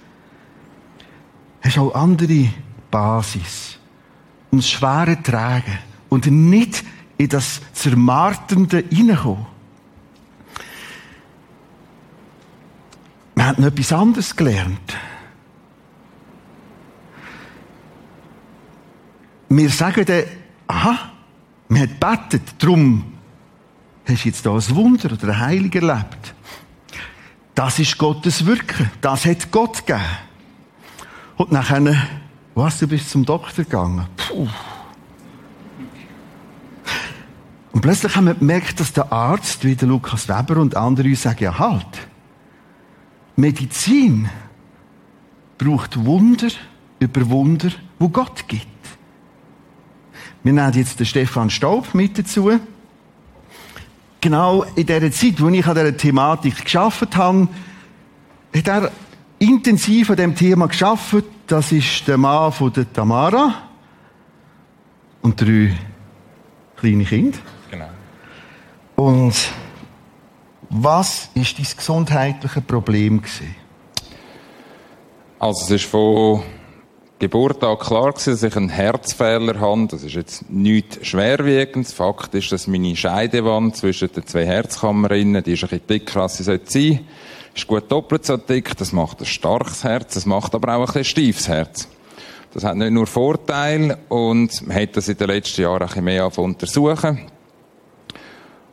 [1.60, 2.48] hast auch andere
[2.90, 3.78] Basis,
[4.50, 5.78] um Schwere tragen
[6.08, 6.84] und nicht
[7.18, 9.46] in das Zermartende hineinkommen.
[13.52, 14.96] Haben noch etwas anderes gelernt.
[19.50, 20.22] Wir sagen dann,
[20.66, 20.98] aha,
[21.68, 23.12] wir haben gebetet, darum
[24.08, 26.34] hast du jetzt da ein Wunder oder ein Heilig erlebt.
[27.54, 28.90] Das ist Gottes Wirken.
[29.02, 30.02] Das hat Gott gegeben.
[31.36, 32.08] Und nachher,
[32.54, 34.06] was, du bist zum Doktor gegangen.
[34.16, 34.48] Puh.
[37.72, 41.20] Und plötzlich haben wir gemerkt, dass der Arzt, wie der Lukas Weber und andere uns
[41.20, 42.08] sagen, ja halt,
[43.36, 44.28] Medizin
[45.58, 46.48] braucht Wunder
[46.98, 48.66] über Wunder, wo Gott gibt.
[50.42, 52.58] Wir nehmen jetzt den Stefan Staub mit dazu.
[54.20, 57.48] Genau in der Zeit, wo ich an dieser Thematik geschafft habe,
[58.54, 58.92] hat er
[59.38, 61.24] intensiv an dem Thema geschafft.
[61.46, 63.54] Das ist der Mann von der Tamara
[65.22, 65.76] und drei
[66.76, 67.38] kleine Kinder.
[67.70, 67.88] Genau.
[68.96, 69.34] Und
[70.72, 73.54] was ist dein gesundheitliche Problem gewesen?
[75.38, 76.42] Also es ist von
[77.18, 79.86] Geburt an klar gewesen, dass ich einen Herzfehler habe.
[79.88, 81.92] Das ist jetzt nichts schwerwiegendes.
[81.92, 86.22] Fakt ist, dass meine Scheidewand zwischen den zwei Herzkammern innen, die ist ein bisschen dicker,
[86.22, 87.00] als sie sein sollte.
[87.54, 88.74] Ist gut doppelt so dick.
[88.78, 90.14] Das macht ein starkes Herz.
[90.14, 91.88] Das macht aber auch ein bisschen steifes Herz.
[92.54, 96.04] Das hat nicht nur Vorteile und man hat das in den letzten Jahren ein bisschen
[96.04, 97.30] mehr untersuchen.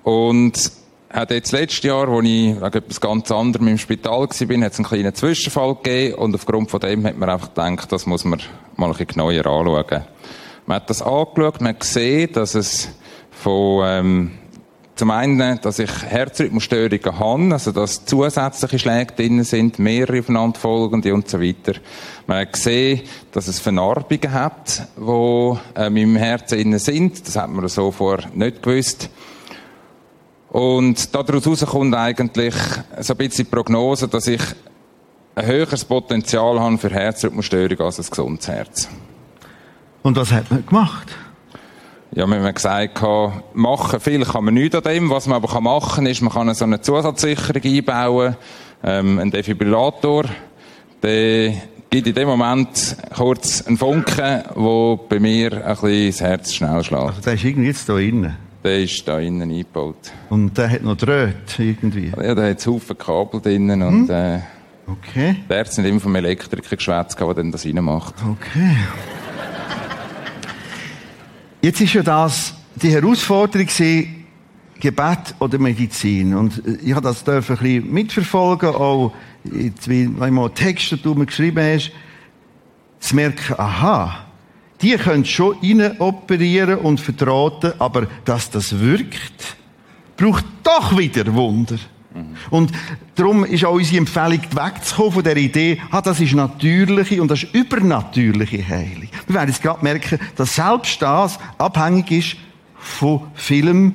[0.03, 0.78] Und
[1.11, 4.41] hat jetzt letztes Jahr, als ich wegen etwas ganz anderem im Spital war, hat es
[4.79, 8.39] einen kleinen Zwischenfall gegeben und aufgrund von dem hat man einfach gedacht, das muss man
[8.75, 10.03] mal ein bisschen genauer anschauen.
[10.65, 12.89] Man hat das angeschaut, man hat gesehen, dass es
[13.31, 14.31] von, ähm,
[14.95, 21.27] zum einen, dass ich Herzrhythmusstörungen habe, also dass zusätzliche Schläge drin sind, mehrere aufeinanderfolgende und
[21.27, 21.79] so weiter.
[22.27, 27.25] Man hat gesehen, dass es Vernarbungen hat, die ähm, im Herzen innen sind.
[27.25, 29.09] Das hat man so vorher nicht gewusst.
[30.51, 32.55] Und daraus kommt eigentlich
[32.99, 34.41] so ein bisschen die Prognose, dass ich
[35.35, 38.89] ein höheres Potenzial habe für Herzrhythmusstörung als ein gesundes Herz.
[40.01, 41.15] Und was hat man gemacht?
[42.11, 42.99] Ja, wir haben gesagt,
[43.53, 45.09] machen viel kann man nicht an dem.
[45.11, 48.35] Was man aber machen kann, ist, man kann so eine Zusatzsicherung einbauen,
[48.83, 50.25] ähm, einen Defibrillator.
[51.03, 51.53] Der
[51.91, 56.83] gibt in dem Moment kurz einen Funken, wo bei mir ein bisschen das Herz schnell
[56.83, 57.03] schlägt.
[57.03, 58.48] Also der ist irgendwie jetzt da innen.
[58.63, 60.11] Der ist da innen eingebaut.
[60.29, 62.11] Und der hat noch Drähte irgendwie.
[62.21, 64.39] Ja, da hat Haufen Kabel drinnen und äh,
[64.87, 65.35] Okay.
[65.47, 68.15] der Ärzte sind immer vom Elektriker geschwätzt, der dann das reinmacht.
[68.27, 68.75] Okay.
[71.61, 74.25] Jetzt ist ja das die Herausforderung gewesen,
[74.79, 76.33] Gebet oder Medizin.
[76.33, 81.03] Und äh, ich habe das ein bisschen mitverfolgen, auch jetzt, wie wenn mal Texte, die
[81.03, 81.91] du mir geschrieben hast,
[82.99, 84.25] zu merken, aha,
[84.81, 89.57] die können schon rein operieren und vertraten, aber dass das wirkt,
[90.17, 91.77] braucht doch wieder Wunder.
[92.49, 92.71] Und
[93.15, 97.43] darum ist auch unsere Empfehlung, wegzukommen von der Idee, ah, das ist natürliche und das
[97.43, 99.09] ist übernatürliche Heilung.
[99.27, 102.37] Wir werden jetzt gerade merken, dass selbst das abhängig ist
[102.79, 103.93] von vielem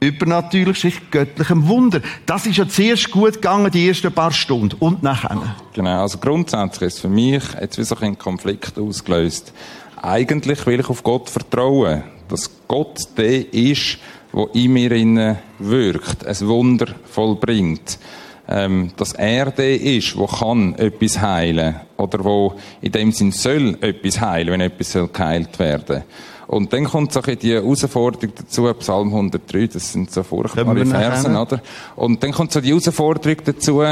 [0.00, 2.00] übernatürlich, sprich göttlichem Wunder.
[2.26, 4.76] Das ist ja zuerst gut gegangen, die ersten paar Stunden.
[4.78, 5.56] Und nachher.
[5.72, 9.54] Genau, also grundsätzlich ist für mich jetzt wie so ein Konflikt ausgelöst.
[10.04, 13.96] Eigentlich will ich auf Gott vertrauen, dass Gott der ist,
[14.34, 17.98] der in mir innen wirkt, ein Wunder vollbringt.
[18.46, 23.78] Ähm, dass er der ist, der kann etwas heilen oder wo in dem Sinn soll
[23.80, 26.02] etwas heilen, wenn etwas soll geheilt werden.
[26.48, 30.84] Und dann kommt so die Herausforderung dazu, Psalm 103, das sind so furchtbare?
[30.84, 31.62] Versen, oder?
[31.96, 33.82] Und dann kommt so die Herausforderung dazu,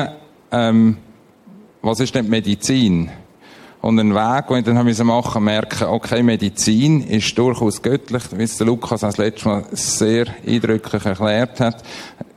[0.50, 0.98] ähm,
[1.80, 3.10] was ist denn Medizin?
[3.82, 8.44] Und ein Weg, den ich dann machen musste, merken, okay, Medizin ist durchaus göttlich, wie
[8.44, 11.82] es der Lukas das letzte Mal sehr eindrücklich erklärt hat.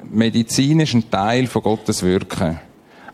[0.10, 2.60] Medizin ist ein Teil von Gottes Wirken.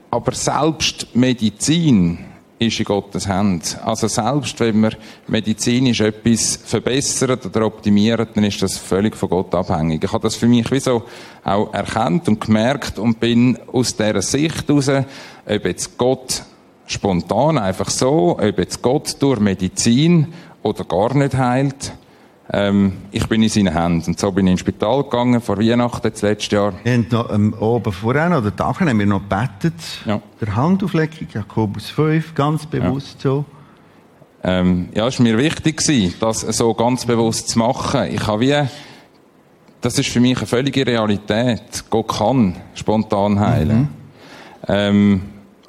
[0.09, 2.19] Aber selbst Medizin
[2.57, 3.77] ist in Gottes Hand.
[3.83, 4.91] Also selbst wenn wir
[5.27, 10.05] medizinisch etwas verbessern oder optimieren, dann ist das völlig von Gott abhängig.
[10.05, 11.03] Ich habe das für mich wie so
[11.43, 16.43] auch erkannt und gemerkt und bin aus dieser Sicht heraus, ob jetzt Gott
[16.93, 21.93] spontan einfach so, ob jetzt Gott durch Medizin oder gar nicht heilt,
[22.53, 24.11] ähm, ich bin in seinen Händen.
[24.11, 26.73] Und so bin ich ins Spital gegangen, vor Weihnachten, das letzte Jahr.
[26.83, 29.73] Wir haben noch, ähm, oben vorher noch, oder Tag haben wir noch gebetet.
[30.05, 30.21] Ja.
[30.41, 33.45] Der Handauflegung, Jakobus 5, ganz bewusst so.
[34.43, 38.09] Ähm, ja, es war mir wichtig, gewesen, das so ganz bewusst zu machen.
[38.11, 38.67] Ich habe wie,
[39.79, 41.85] das ist für mich eine völlige Realität.
[41.89, 43.89] Gott kann spontan heilen.
[44.67, 45.21] Ähm,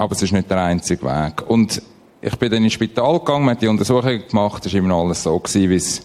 [0.03, 1.49] aber es ist nicht der einzige Weg.
[1.49, 1.81] Und
[2.21, 5.23] ich bin dann ins Spital gegangen, man hat die Untersuchungen gemacht, es war immer alles
[5.23, 6.05] so, gewesen, wie es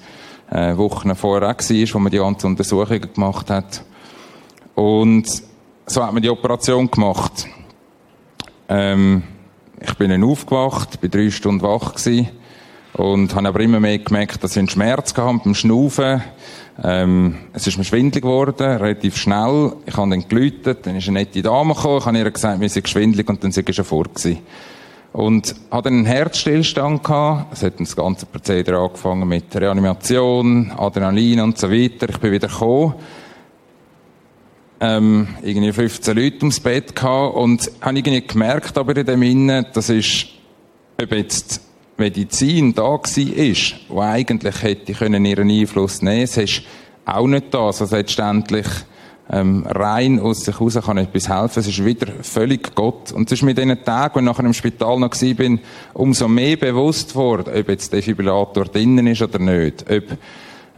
[0.52, 3.84] äh, Wochen vorher war, wo man die ganzen Untersuchungen gemacht hat.
[4.76, 5.26] Und
[5.88, 7.48] so hat man die Operation gemacht.
[8.70, 9.24] Ähm,
[9.80, 12.30] ich bin dann aufgewacht, bin drei Stunden wach gewesen
[12.94, 16.22] und habe aber immer mehr gemerkt, dass ich einen Schmerz gehabt beim Schnaufen.
[16.84, 19.74] Ähm, es ist mir schwindelig geworden, relativ schnell.
[19.86, 22.70] Ich habe dann geläutet, dann ist eine nette Dame gekommen, ich habe ihr gesagt, mir
[22.70, 24.40] sei schwindelig und dann sei ich schon fort gewesen.
[25.14, 27.54] Und dann einen Herzstillstand gehabt.
[27.54, 32.10] Es hat das ganze Prozedere angefangen mit Reanimation, Adrenalin und so weiter.
[32.10, 32.94] Ich bin wieder gekommen
[34.80, 39.66] ähm, irgendwie 15 Leute ums Bett gehabt und habe irgendwie gemerkt, aber in dem Innen,
[39.74, 40.28] das ist,
[41.02, 41.62] ob jetzt
[41.98, 46.62] Medizin da ist, wo eigentlich hätte können ihren Einfluss nehmen, es ist
[47.06, 48.68] auch nicht da, also letztendlich
[49.30, 51.60] ähm, rein aus sich heraus kann etwas helfen.
[51.60, 53.12] Es ist wieder völlig Gott.
[53.12, 55.60] Und es ist mir diesen Tagen, wenn ich nachher im Spital noch bin,
[55.94, 59.86] umso mehr bewusst worden, ob jetzt der Defibrillator drinnen ist oder nicht.
[59.92, 60.18] Ob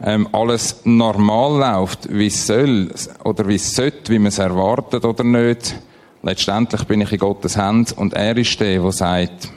[0.02, 2.90] ähm, alles normal läuft, wie es soll
[3.24, 5.76] oder wie es sollte, wie man es erwartet oder nicht.
[6.22, 9.50] Letztendlich bin ich in Gottes Hand und er ist der, der sagt,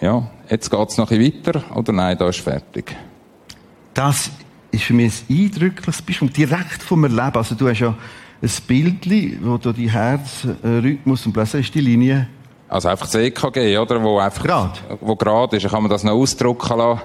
[0.00, 2.94] ja, jetzt geht's noch ein bisschen weiter oder nein, da ist fertig.
[3.94, 4.30] Das
[4.70, 7.36] ist für mich ein eindrückliches Beispiel, direkt vom Erleben.
[7.36, 7.94] Also du hast ja
[8.42, 12.28] ein Bildchen, wo du die Herzrhythmus und plötzlich ist die Linie
[12.68, 14.02] Also einfach das EKG, oder?
[14.02, 14.82] Wo einfach, Grad.
[15.00, 15.64] wo gerade ist.
[15.64, 17.02] Ich kann man das noch ausdrucken lassen.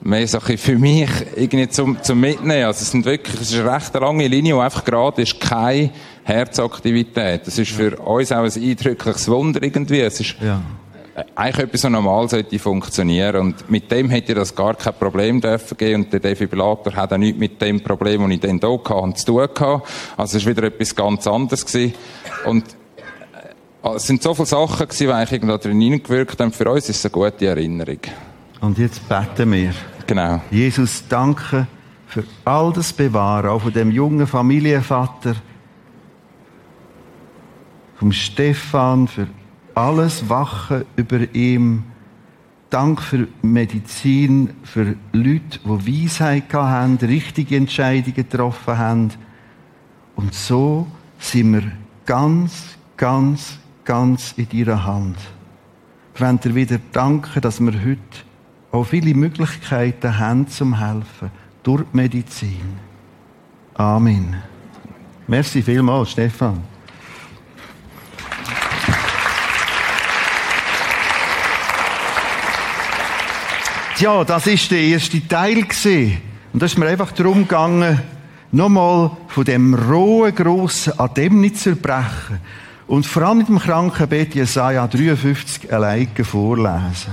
[0.00, 2.66] Mehr bisschen für mich irgendwie zum, zum Mitnehmen.
[2.66, 5.90] Also es sind wirklich, es ist eine recht lange Linie, wo einfach gerade ist, keine
[6.22, 7.46] Herzaktivität.
[7.46, 10.00] Das ist für uns auch ein eindrückliches Wunder irgendwie.
[10.00, 10.60] Es ist Ja.
[11.34, 13.36] Eigentlich etwas, so normal sollte funktionieren.
[13.36, 16.04] Und mit dem hätte das gar kein Problem dürfen geben.
[16.04, 19.26] Und der Defibrillator hat auch nichts mit dem Problem, das ich dann hier hatte, zu
[19.26, 19.88] tun gehabt.
[20.16, 21.94] Also es war wieder etwas ganz anderes gewesen.
[22.44, 22.64] Und
[23.82, 26.52] äh, es sind so viele Sachen gewesen, die eigentlich irgendwo drin hineingewirkt haben.
[26.52, 28.00] Für uns ist es eine gute Erinnerung.
[28.60, 29.72] Und jetzt beten wir.
[30.06, 30.40] Genau.
[30.50, 31.66] Jesus, danke
[32.06, 35.36] für all das Bewahren, auch von dem jungen Familienvater,
[37.98, 39.26] vom Stefan, für
[39.78, 41.84] alles Wachen über ihm.
[42.68, 49.10] Dank für Medizin, für Leute, die Weisheit haben, richtige Entscheidungen getroffen haben.
[50.16, 50.86] Und so
[51.18, 51.62] sind wir
[52.04, 55.16] ganz, ganz, ganz in deiner Hand.
[56.14, 58.00] Ich will dir wieder danken, dass wir heute
[58.72, 61.30] auch viele Möglichkeiten haben zum Helfen.
[61.62, 62.78] Durch Medizin.
[63.74, 64.36] Amen.
[65.28, 66.77] Merci vielmals, Stefan.
[74.00, 76.18] Ja, das ist der erste Teil gesehen.
[76.52, 78.00] Und da ist mir einfach darum gegangen,
[78.52, 82.40] nochmal von dem rohen, grossen Adem nicht zu erbrechen.
[82.86, 87.12] Und vor allem mit dem Krankenbett Jesaja 53 alleine vorlesen.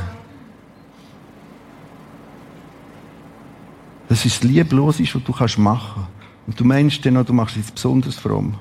[4.07, 6.05] Das ist das Liebloseste, was du kannst machen.
[6.45, 8.59] Und du meinst dann noch, du machst jetzt besonders fromm.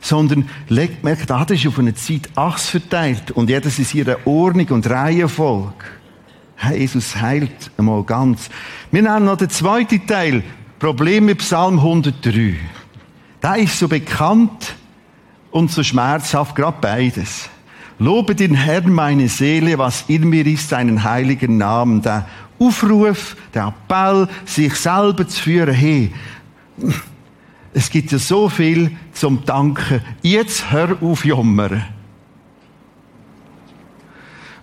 [0.00, 4.68] Sondern leg, merk, da ist auf eine Zeit Achs verteilt und jedes ist ihre Ordnung
[4.68, 5.84] und Reihenfolge.
[6.72, 8.48] Jesus heilt einmal ganz.
[8.90, 10.42] Wir nehmen noch den zweiten Teil.
[10.78, 12.56] Problem mit Psalm 103.
[13.40, 14.74] Da ist so bekannt
[15.50, 17.48] und so schmerzhaft, gerade beides.
[17.98, 22.02] Lobe den Herrn meine Seele, was in mir ist, seinen heiligen Namen.
[22.02, 22.26] Der
[22.58, 26.12] Aufruf, der Appell, sich selber zu führen, hey,
[27.72, 30.00] es gibt ja so viel zum Danken.
[30.22, 31.84] Jetzt hör auf jammern.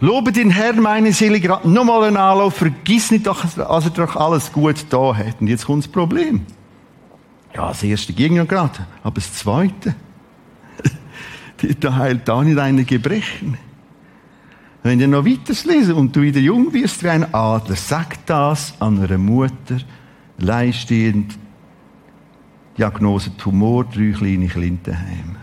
[0.03, 4.51] Lobe den Herrn, meine Seele, gerade nochmal einen Anlauf, vergiss nicht, dass er doch alles
[4.51, 5.39] gut da hat.
[5.39, 6.41] Und jetzt kommt das Problem.
[7.55, 9.95] Ja, das erste ging ja gerade, aber das zweite,
[11.79, 13.57] da heilt da nicht eine Gebrechen.
[14.81, 18.73] Wenn ihr noch weiter lesen und du wieder jung wirst wie ein Adler, sag das
[18.81, 19.77] an einer Mutter,
[20.37, 21.39] leistehend,
[22.77, 25.37] Diagnose Tumor, drei kleine Klintenheim.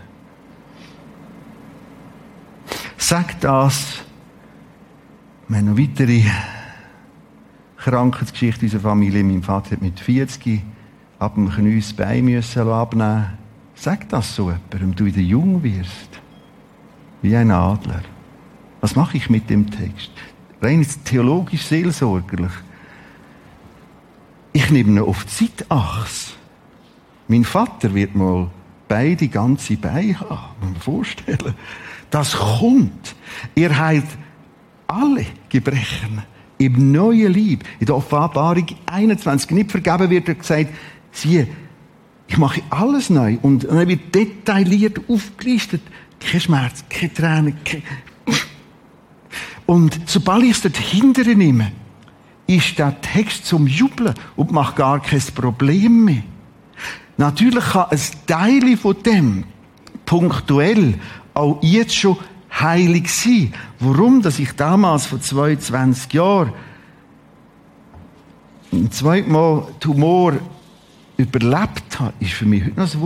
[2.99, 4.05] Sag das
[5.51, 6.23] wir haben noch weitere
[7.77, 9.25] Krankheitsgeschichte unserer Familie.
[9.25, 10.63] Mein Vater hat mit 40
[11.19, 13.37] ab dem Knie das Bein müssen abnehmen
[13.75, 16.21] Sag das so jemandem, du wieder jung wirst.
[17.21, 18.03] Wie ein Adler.
[18.81, 20.13] Was mache ich mit dem Text?
[20.63, 22.53] Rein theologisch, seelsorgerlich.
[24.53, 26.35] Ich nehme ihn auf die Zeitachse.
[27.27, 28.51] Mein Vater wird mal
[28.87, 30.55] beide ganze Beine haben.
[30.61, 31.55] Muss man vorstellen.
[32.11, 33.17] Das kommt.
[33.57, 34.07] Er heilt
[34.91, 36.23] alle Gebrechen
[36.59, 40.69] im neuen Lieb, in der Offenbarung 21 nicht vergeben wird, er gesagt,
[41.13, 41.49] siehe,
[42.29, 43.39] ich mache alles neu.
[43.43, 45.83] Und dann wird detailliert aufgelistet.
[46.21, 47.83] Kein Schmerz, keine Tränen, kein...
[49.67, 51.73] Und sobald ich es dort hinterher nehme,
[52.47, 56.23] ist der Text zum Jubeln und macht gar kein Problem mehr.
[57.17, 59.45] Natürlich kann ein Teil von dem
[60.05, 60.95] punktuell
[61.35, 62.17] auch jetzt schon
[62.61, 63.53] heilig sein.
[63.79, 64.23] Warum?
[64.23, 66.53] Dass ich damals vor 22 Jahren
[68.73, 70.35] ein zweites Mal Tumor
[71.17, 73.01] überlebt habe, ist für mich heute noch ein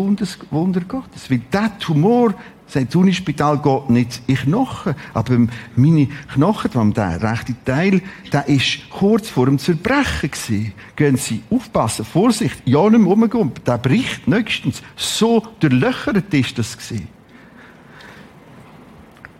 [0.50, 1.30] Wunder, Gottes.
[1.30, 2.34] Weil dieser Tumor,
[2.72, 4.94] das Unispital, geht nicht in Knochen.
[5.12, 5.36] Aber
[5.74, 10.72] meine Knochen, der rechte Teil, der ist kurz vor dem Zerbrechen gewesen.
[10.96, 13.52] Gehen Sie aufpassen, Vorsicht, ja nicht mehr rumgehen.
[13.66, 14.82] Der bricht nächstens.
[14.96, 17.13] So durchlöchert ist das gewesen.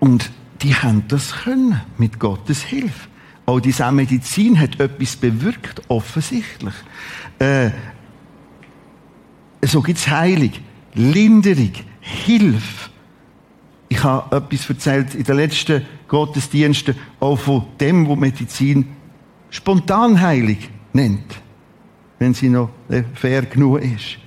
[0.05, 3.09] Und die haben das können, mit Gottes Hilfe.
[3.47, 6.75] Auch diese Medizin hat etwas bewirkt, offensichtlich.
[7.39, 7.71] Äh,
[9.63, 10.53] so gibt's Heilung,
[10.93, 12.91] Linderung, Hilfe.
[13.89, 18.89] Ich habe etwas erzählt in den letzten Gottesdiensten, auch von dem, wo Medizin
[19.49, 20.59] Spontanheilung
[20.93, 21.35] nennt.
[22.19, 24.19] Wenn sie noch äh, fair genug ist.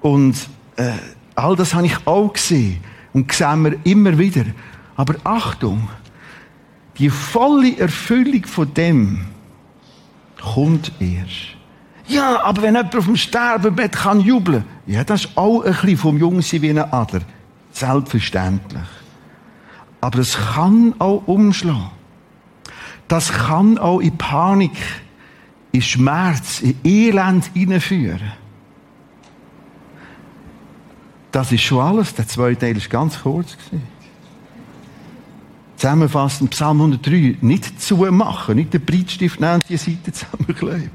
[0.00, 0.92] Und äh,
[1.34, 2.80] all das habe ich auch gesehen.
[3.12, 4.46] Und sehen wir immer wieder.
[4.96, 5.88] Aber Achtung,
[6.98, 9.26] die volle Erfüllung von dem
[10.40, 11.56] kommt erst.
[12.06, 15.96] Ja, aber wenn jemand auf dem Sterbebett kann jubeln, ja, das ist auch ein bisschen
[15.96, 17.22] vom Jungsein wie ein Adler.
[17.72, 18.82] Selbstverständlich.
[20.00, 21.90] Aber es kann auch umschlagen.
[23.08, 24.76] Das kann auch in Panik,
[25.72, 28.32] in Schmerz, in Elend hineinführen.
[31.32, 32.14] Das ist schon alles.
[32.14, 33.56] Der zweite Teil ist ganz kurz.
[33.56, 33.93] Gewesen.
[35.76, 40.90] Zusammenfassend, Psalm 103, nicht zumachen, nicht den Breitstift nehmen die Seite zusammenkleben.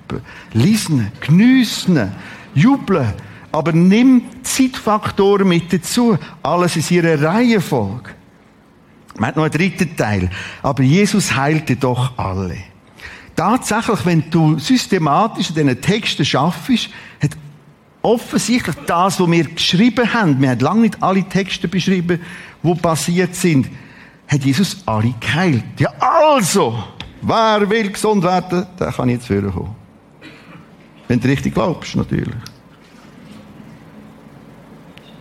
[0.53, 2.11] Lesen, geniessen,
[2.55, 3.13] jubeln,
[3.51, 6.17] aber nimm Zeitfaktoren mit dazu.
[6.41, 8.11] Alles ist ihre Reihenfolge.
[9.17, 10.29] Man hat noch einen dritten Teil.
[10.61, 12.57] Aber Jesus heilte doch alle.
[13.35, 16.89] Tatsächlich, wenn du systematisch in diesen Texten schaffst,
[17.21, 17.31] hat
[18.01, 22.21] offensichtlich das, was wir geschrieben haben, wir haben lange nicht alle Texte beschrieben,
[22.63, 23.67] die passiert sind,
[24.29, 25.79] hat Jesus alle geheilt.
[25.79, 26.83] Ja, also,
[27.21, 29.75] wer will gesund werden, der kann jetzt führen kommen.
[31.07, 32.35] Wenn du richtig glaubst, natürlich.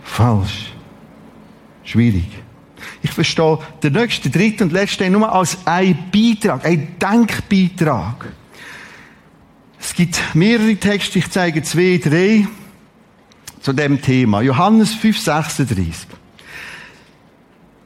[0.03, 0.71] Falsch.
[1.83, 2.29] Schwierig.
[3.01, 8.27] Ich verstehe den nächsten, dritten und letzten nur als ein Beitrag, ein Denkbeitrag.
[9.79, 12.47] Es gibt mehrere Texte, ich zeige zwei, drei
[13.61, 14.41] zu dem Thema.
[14.41, 16.18] Johannes 5, 36.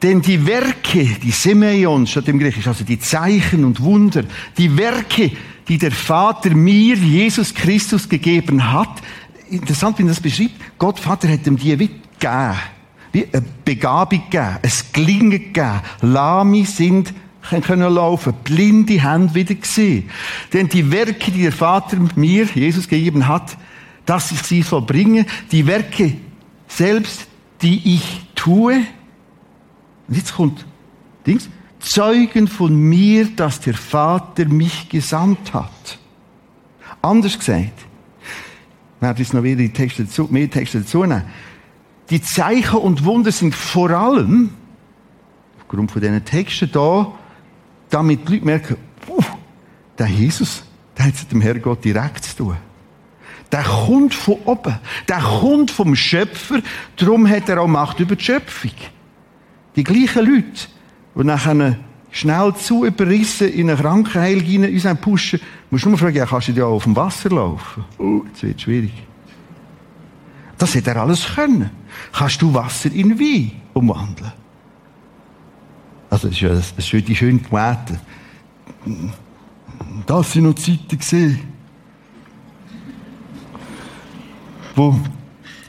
[0.04, 4.26] Denn die Werke, die Semeion statt im Griechisch, also die Zeichen und Wunder,
[4.58, 5.32] die Werke,
[5.70, 9.01] die der Vater mir, Jesus Christus, gegeben hat,
[9.49, 11.89] interessant, wie er das beschreibt, Gott Vater hat ihm die gegeben.
[13.14, 15.82] Wie eine Begabung gegeben, ein Gelingen gegeben.
[16.01, 17.14] Lahme sind
[17.62, 20.10] können laufen, blinde Hände wieder gesehen.
[20.51, 23.58] Denn die Werke, die der Vater mir, Jesus, gegeben hat,
[24.06, 26.14] dass ich sie vollbringe, die Werke
[26.68, 27.28] selbst,
[27.62, 28.86] die ich tue,
[30.08, 30.66] und jetzt kommt
[31.26, 31.49] Dings,
[31.80, 35.99] Zeugen von mir, dass der Vater mich gesandt hat.
[37.01, 37.86] Anders gesagt,
[38.99, 41.24] wir werden jetzt noch wieder Texte dazu, mehr Texte dazu nehmen.
[42.10, 44.51] Die Zeichen und Wunder sind vor allem,
[45.60, 47.12] aufgrund von diesen Texten da,
[47.89, 48.78] damit die Leute merken,
[49.10, 49.22] uh,
[49.97, 50.64] der Jesus,
[50.97, 52.58] der hat es dem Herrgott direkt zu tun.
[53.51, 54.80] Der kommt von oben.
[55.08, 56.62] Der kommt vom Schöpfer.
[56.95, 58.72] Darum hat er auch Macht über die Schöpfung.
[59.76, 60.67] Die gleichen Leute,
[61.15, 61.78] die nachher
[62.11, 65.39] schnell zu überrissen in eine Krankheit hinein pushen,
[65.71, 67.84] musst du nur fragen, ja, kannst du ja auf dem Wasser laufen?
[67.97, 68.93] Oh, das wird schwierig.
[70.57, 71.71] Das hätte er alles können.
[72.11, 74.32] Kannst du Wasser in Wein umwandeln?
[76.09, 77.99] Also, das ist ja das ist die schöne Poete.
[80.05, 81.39] Das sind noch Zeiten gesehen,
[84.76, 84.95] wo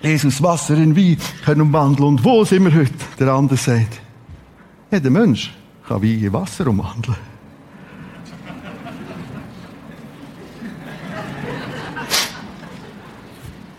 [0.05, 2.09] Jesus Wasser in Wein können umwandeln.
[2.09, 2.93] Und wo sind wir heute?
[3.19, 4.01] Der andere sagt,
[4.91, 5.55] ja, der Mensch
[5.89, 7.17] kann Wein in Wasser umwandeln.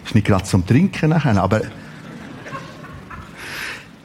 [0.03, 1.61] Ist nicht gerade zum Trinken nachher, aber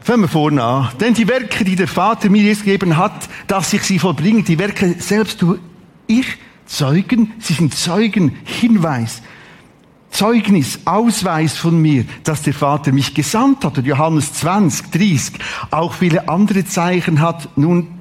[0.02, 0.88] Fangen wir vorne an.
[0.98, 4.58] Denn die Werke, die der Vater mir jetzt gegeben hat, dass ich sie vollbringe, die
[4.58, 5.58] Werke selbst du,
[6.06, 6.26] ich,
[6.66, 9.22] Zeugen, sie sind Zeugen, Hinweis,
[10.10, 13.78] Zeugnis, Ausweis von mir, dass der Vater mich gesandt hat.
[13.78, 15.32] Und Johannes 20, 30,
[15.70, 18.00] auch viele andere Zeichen hat nun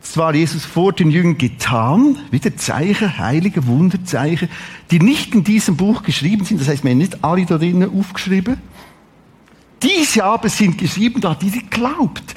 [0.00, 4.48] zwar Jesus vor den Jüngern getan, wieder Zeichen, heilige Wunderzeichen,
[4.90, 7.96] die nicht in diesem Buch geschrieben sind, das heißt, wir haben nicht alle da drinnen
[7.96, 8.56] aufgeschrieben,
[9.82, 12.34] diese aber sind geschrieben, da die glaubt,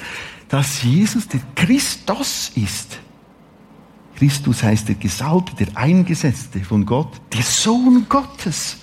[0.48, 2.98] dass Jesus der Christus ist.
[4.16, 8.78] Christus heißt der Gesalbte, der Eingesetzte von Gott, der Sohn Gottes.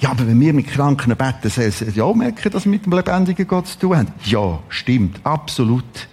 [0.00, 2.92] Ja, aber wenn wir mit Kranken beten, sollen sie ja merken, dass wir mit dem
[2.92, 4.08] lebendigen Gott zu tun haben.
[4.24, 6.08] Ja, stimmt, absolut.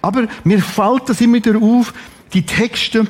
[0.00, 1.92] Aber mir fällt das immer wieder auf,
[2.32, 3.06] die Texte,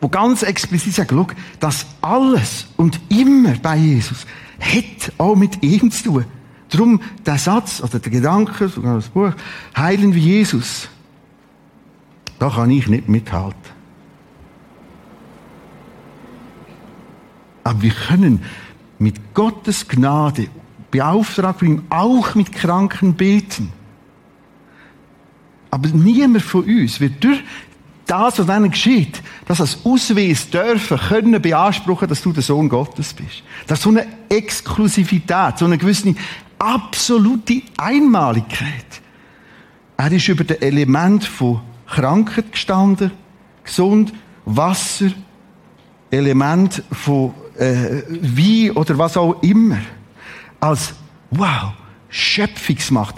[0.00, 1.26] wo ganz explizit sagen, schau,
[1.60, 4.26] dass alles und immer bei Jesus
[4.58, 6.24] hat auch mit ihm zu tun.
[6.70, 9.32] Darum der Satz oder der Gedanke, sogar das Buch,
[9.76, 10.88] heilen wie Jesus.
[12.38, 13.76] Da kann ich nicht mithalten.
[17.64, 18.42] Aber wir können
[18.98, 20.48] mit Gottes Gnade
[20.90, 23.72] beauftragt von ihm auch mit Kranken beten.
[25.70, 27.42] Aber niemand von uns wird durch
[28.06, 33.12] das, was ihnen geschieht, das als Ausweis dürfen, können beanspruchen, dass du der Sohn Gottes
[33.12, 33.42] bist.
[33.66, 36.14] Das ist so eine Exklusivität, so eine gewisse
[36.58, 39.02] absolute Einmaligkeit.
[39.96, 43.10] Er ist über das Element von Krankheit gestanden,
[43.64, 44.12] gesund,
[44.44, 45.10] Wasser,
[46.10, 49.78] Element von äh, Wein oder was auch immer.
[50.60, 50.94] Als,
[51.30, 51.72] wow,
[52.08, 53.16] Schöpfungsmacht,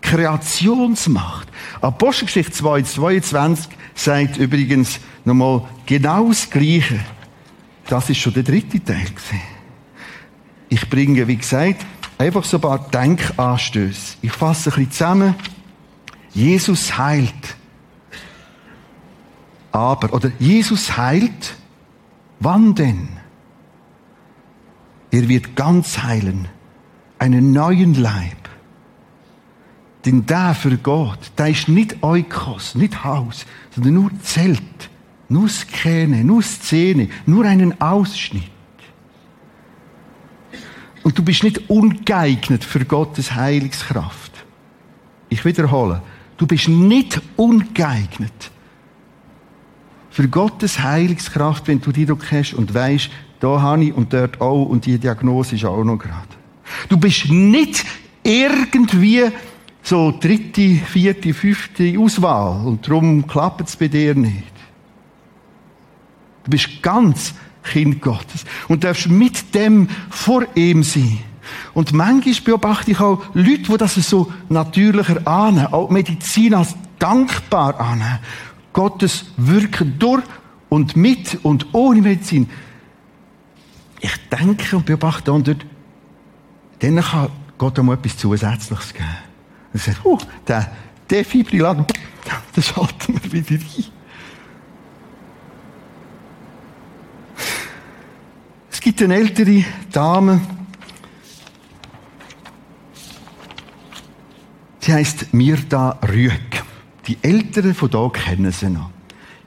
[0.00, 1.48] Kreationsmacht.
[1.80, 7.00] Apostelgeschichte 2, 22 sagt übrigens nochmal genau das Gleiche.
[7.88, 9.06] Das ist schon der dritte Teil.
[10.68, 11.84] Ich bringe, wie gesagt,
[12.18, 14.16] einfach so ein paar Denkanstöße.
[14.22, 15.34] Ich fasse ein bisschen zusammen.
[16.32, 17.56] Jesus heilt.
[19.72, 21.54] Aber, oder Jesus heilt.
[22.40, 23.08] Wann denn?
[25.14, 26.48] Er wird ganz heilen.
[27.20, 28.48] Einen neuen Leib.
[30.04, 34.90] Denn der für Gott, der ist nicht Eukos, nicht Haus, sondern nur Zelt,
[35.28, 38.50] nur Skäne, nur Szene, nur einen Ausschnitt.
[41.04, 44.32] Und du bist nicht ungeeignet für Gottes Heilungskraft.
[45.28, 46.02] Ich wiederhole,
[46.38, 48.50] du bist nicht ungeeignet
[50.10, 53.10] für Gottes Heilungskraft, wenn du die Druck hast und weißt,
[53.40, 56.28] da habe ich und dort auch und die Diagnose ist auch noch gerade.
[56.88, 57.84] Du bist nicht
[58.22, 59.24] irgendwie
[59.82, 64.52] so dritte, vierte, fünfte Auswahl und darum klappt es bei dir nicht.
[66.44, 71.18] Du bist ganz Kind Gottes und darfst mit dem vor ihm sein.
[71.72, 77.78] Und manchmal beobachte ich auch Leute, die das so natürlicher ahnen, auch Medizin als dankbar
[77.80, 78.18] ahnen.
[78.72, 80.22] Gottes Wirken durch
[80.68, 82.48] und mit und ohne Medizin.
[84.04, 85.64] Ich denke und beobachte und dort,
[86.80, 89.06] dann kann Gott einmal etwas Zusätzliches geben.
[89.72, 90.70] Und sagt, uh, der
[91.10, 91.86] Defibrillator,
[92.54, 93.84] das schalten wir wieder rein.
[98.70, 100.38] Es gibt eine ältere Dame,
[104.80, 106.62] sie heißt Mirda Rüeg.
[107.06, 108.90] Die Älteren von hier kennen sie noch.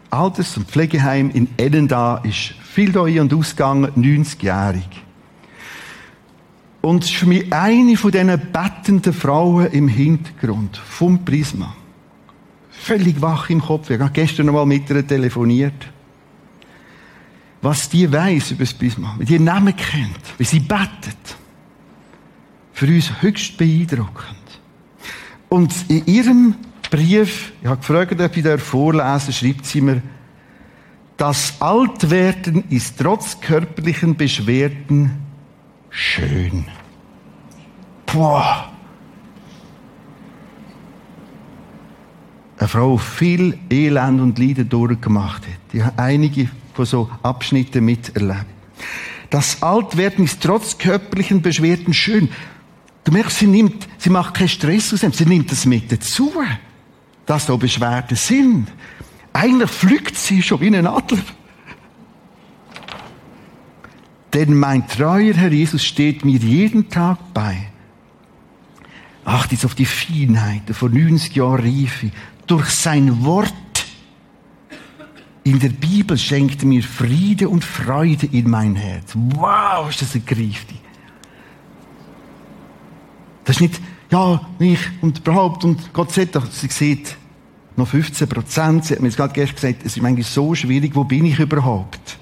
[0.10, 4.88] Alters- und Pflegeheim in Ennenda ist viel da ein- und ausgegangen, 90-jährig.
[6.82, 7.12] Und
[7.50, 11.76] eine von diesen bettenden Frauen im Hintergrund vom Prisma.
[12.70, 13.90] Völlig wach im Kopf.
[13.90, 15.88] Ich habe gestern noch mal mit ihr telefoniert.
[17.64, 21.36] Was die weiß über das Prisma, wie die Namen kennt, wie sie bettet.
[22.74, 24.38] Für uns höchst beeindruckend.
[25.50, 26.56] Und in ihrem
[26.92, 30.04] Brief, ich habe gefragt, ob ich vorlesen schreibt sie mir,
[31.18, 35.12] das Altwerden ist trotz körperlichen Beschwerden
[35.90, 36.66] schön.
[38.06, 38.72] Boah.
[42.60, 45.60] Eine Frau, die viel Elend und Leiden durchgemacht hat.
[45.74, 48.46] Die hat einige von so Abschnitten miterlebt.
[49.30, 52.30] Das Altwerden ist trotz körperlichen Beschwerden schön.
[53.04, 56.32] Du merkst, sie nimmt, sie macht keinen Stress aus dem, sie nimmt das mit dazu,
[57.26, 58.68] dass da Beschwerden sind.
[59.38, 61.22] Eigentlich fliegt sie schon wie ein Adler.
[64.34, 67.68] Denn mein treuer Herr Jesus steht mir jeden Tag bei.
[69.26, 72.10] Acht jetzt auf die Feinheiten von 90 Jahren Reife.
[72.48, 73.54] Durch sein Wort
[75.44, 79.14] in der Bibel schenkt mir Friede und Freude in mein Herz.
[79.14, 80.82] Wow, ist das ergreifend.
[83.46, 87.16] Das ist nicht, ja, ich und überhaupt und Gott sagt doch, sie sieht
[87.78, 88.86] noch 15 Prozent.
[88.86, 91.40] Sie hat mir jetzt gerade gestern gesagt, es ist manchmal so schwierig, wo bin ich
[91.40, 92.18] überhaupt?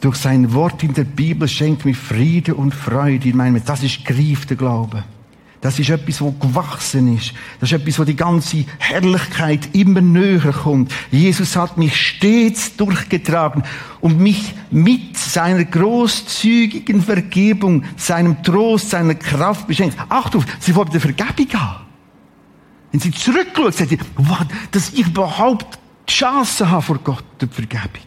[0.00, 3.66] Durch sein Wort in der Bibel schenkt mir Friede und Freude meinem Herzen.
[3.66, 5.02] Das ist greifter Glaube.
[5.60, 7.32] Das ist etwas, wo gewachsen ist.
[7.58, 10.92] Das ist etwas, wo die ganze Herrlichkeit immer näher kommt.
[11.10, 13.64] Jesus hat mich stets durchgetragen
[14.00, 19.96] und mich mit seiner großzügigen Vergebung, seinem Trost, seiner Kraft beschenkt.
[20.08, 21.86] Achtung, sie wollte der Vergebung haben.
[22.92, 23.98] Wenn sie zurückschaut, sagt sie,
[24.70, 25.78] dass ich überhaupt
[26.08, 28.06] die Chance habe vor Gott, der Vergebung.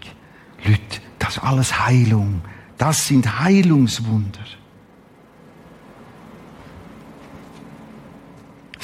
[0.63, 2.41] Leute, das ist alles Heilung.
[2.77, 4.39] Das sind Heilungswunder.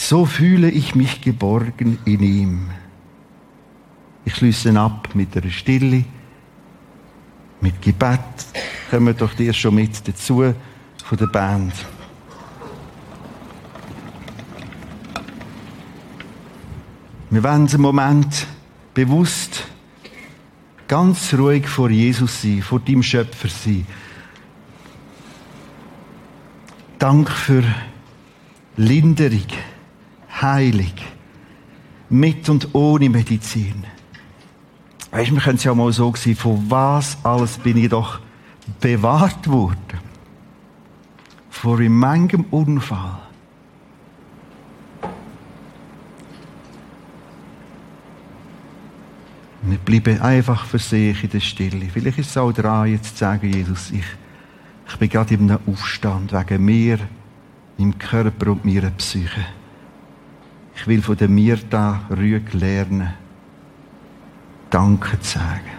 [0.10, 2.70] So fühle ich mich geborgen in ihm.
[4.24, 6.06] Ich schließe ab mit der Stille,
[7.60, 8.22] mit Gebet.
[8.90, 10.54] Kommen doch dir schon mit dazu
[11.04, 11.74] von der Band.
[17.30, 18.48] Wir wollen einen Moment
[18.94, 19.66] bewusst
[20.88, 23.86] ganz ruhig vor Jesus sein, vor deinem Schöpfer sein.
[26.98, 27.66] Dank für
[28.78, 29.48] Linderung,
[30.42, 30.94] Heilung,
[32.10, 33.84] mit und ohne Medizin.
[35.12, 38.20] Weißt, wir können es ja mal so sehen, von was alles bin ich doch
[38.80, 39.78] bewahrt worden.
[41.50, 43.20] Vor manchem Unfall.
[49.64, 51.88] Wir bleiben einfach für sich in der Stille.
[51.92, 54.06] Vielleicht ist es auch dran, jetzt zu sagen, Jesus, ich,
[54.88, 57.00] ich bin gerade in einem Aufstand wegen mir,
[57.78, 59.46] meinem Körper und meiner Psyche.
[60.80, 63.14] Ich will von der Mirta Rüeg lernen,
[64.70, 65.78] Danke zu sagen.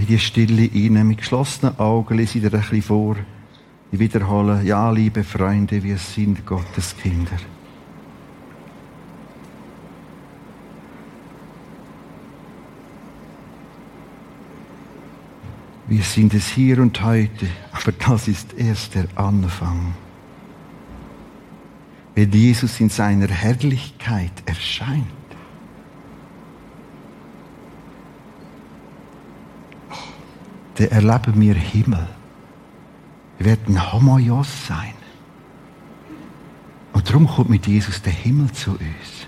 [0.11, 3.15] die Stille inne mit geschlossenen Augen lese ich dir ein bisschen vor.
[3.93, 7.37] Ich wiederhole, ja, liebe Freunde, wir sind Gottes Kinder.
[15.87, 19.93] Wir sind es hier und heute, aber das ist erst der Anfang.
[22.15, 25.20] wenn Jesus in seiner Herrlichkeit erscheint.
[30.81, 32.07] Dann erleben wir Himmel.
[33.37, 34.93] Wir werden Homoios sein.
[36.93, 39.20] Und darum kommt mit Jesus der Himmel zu uns.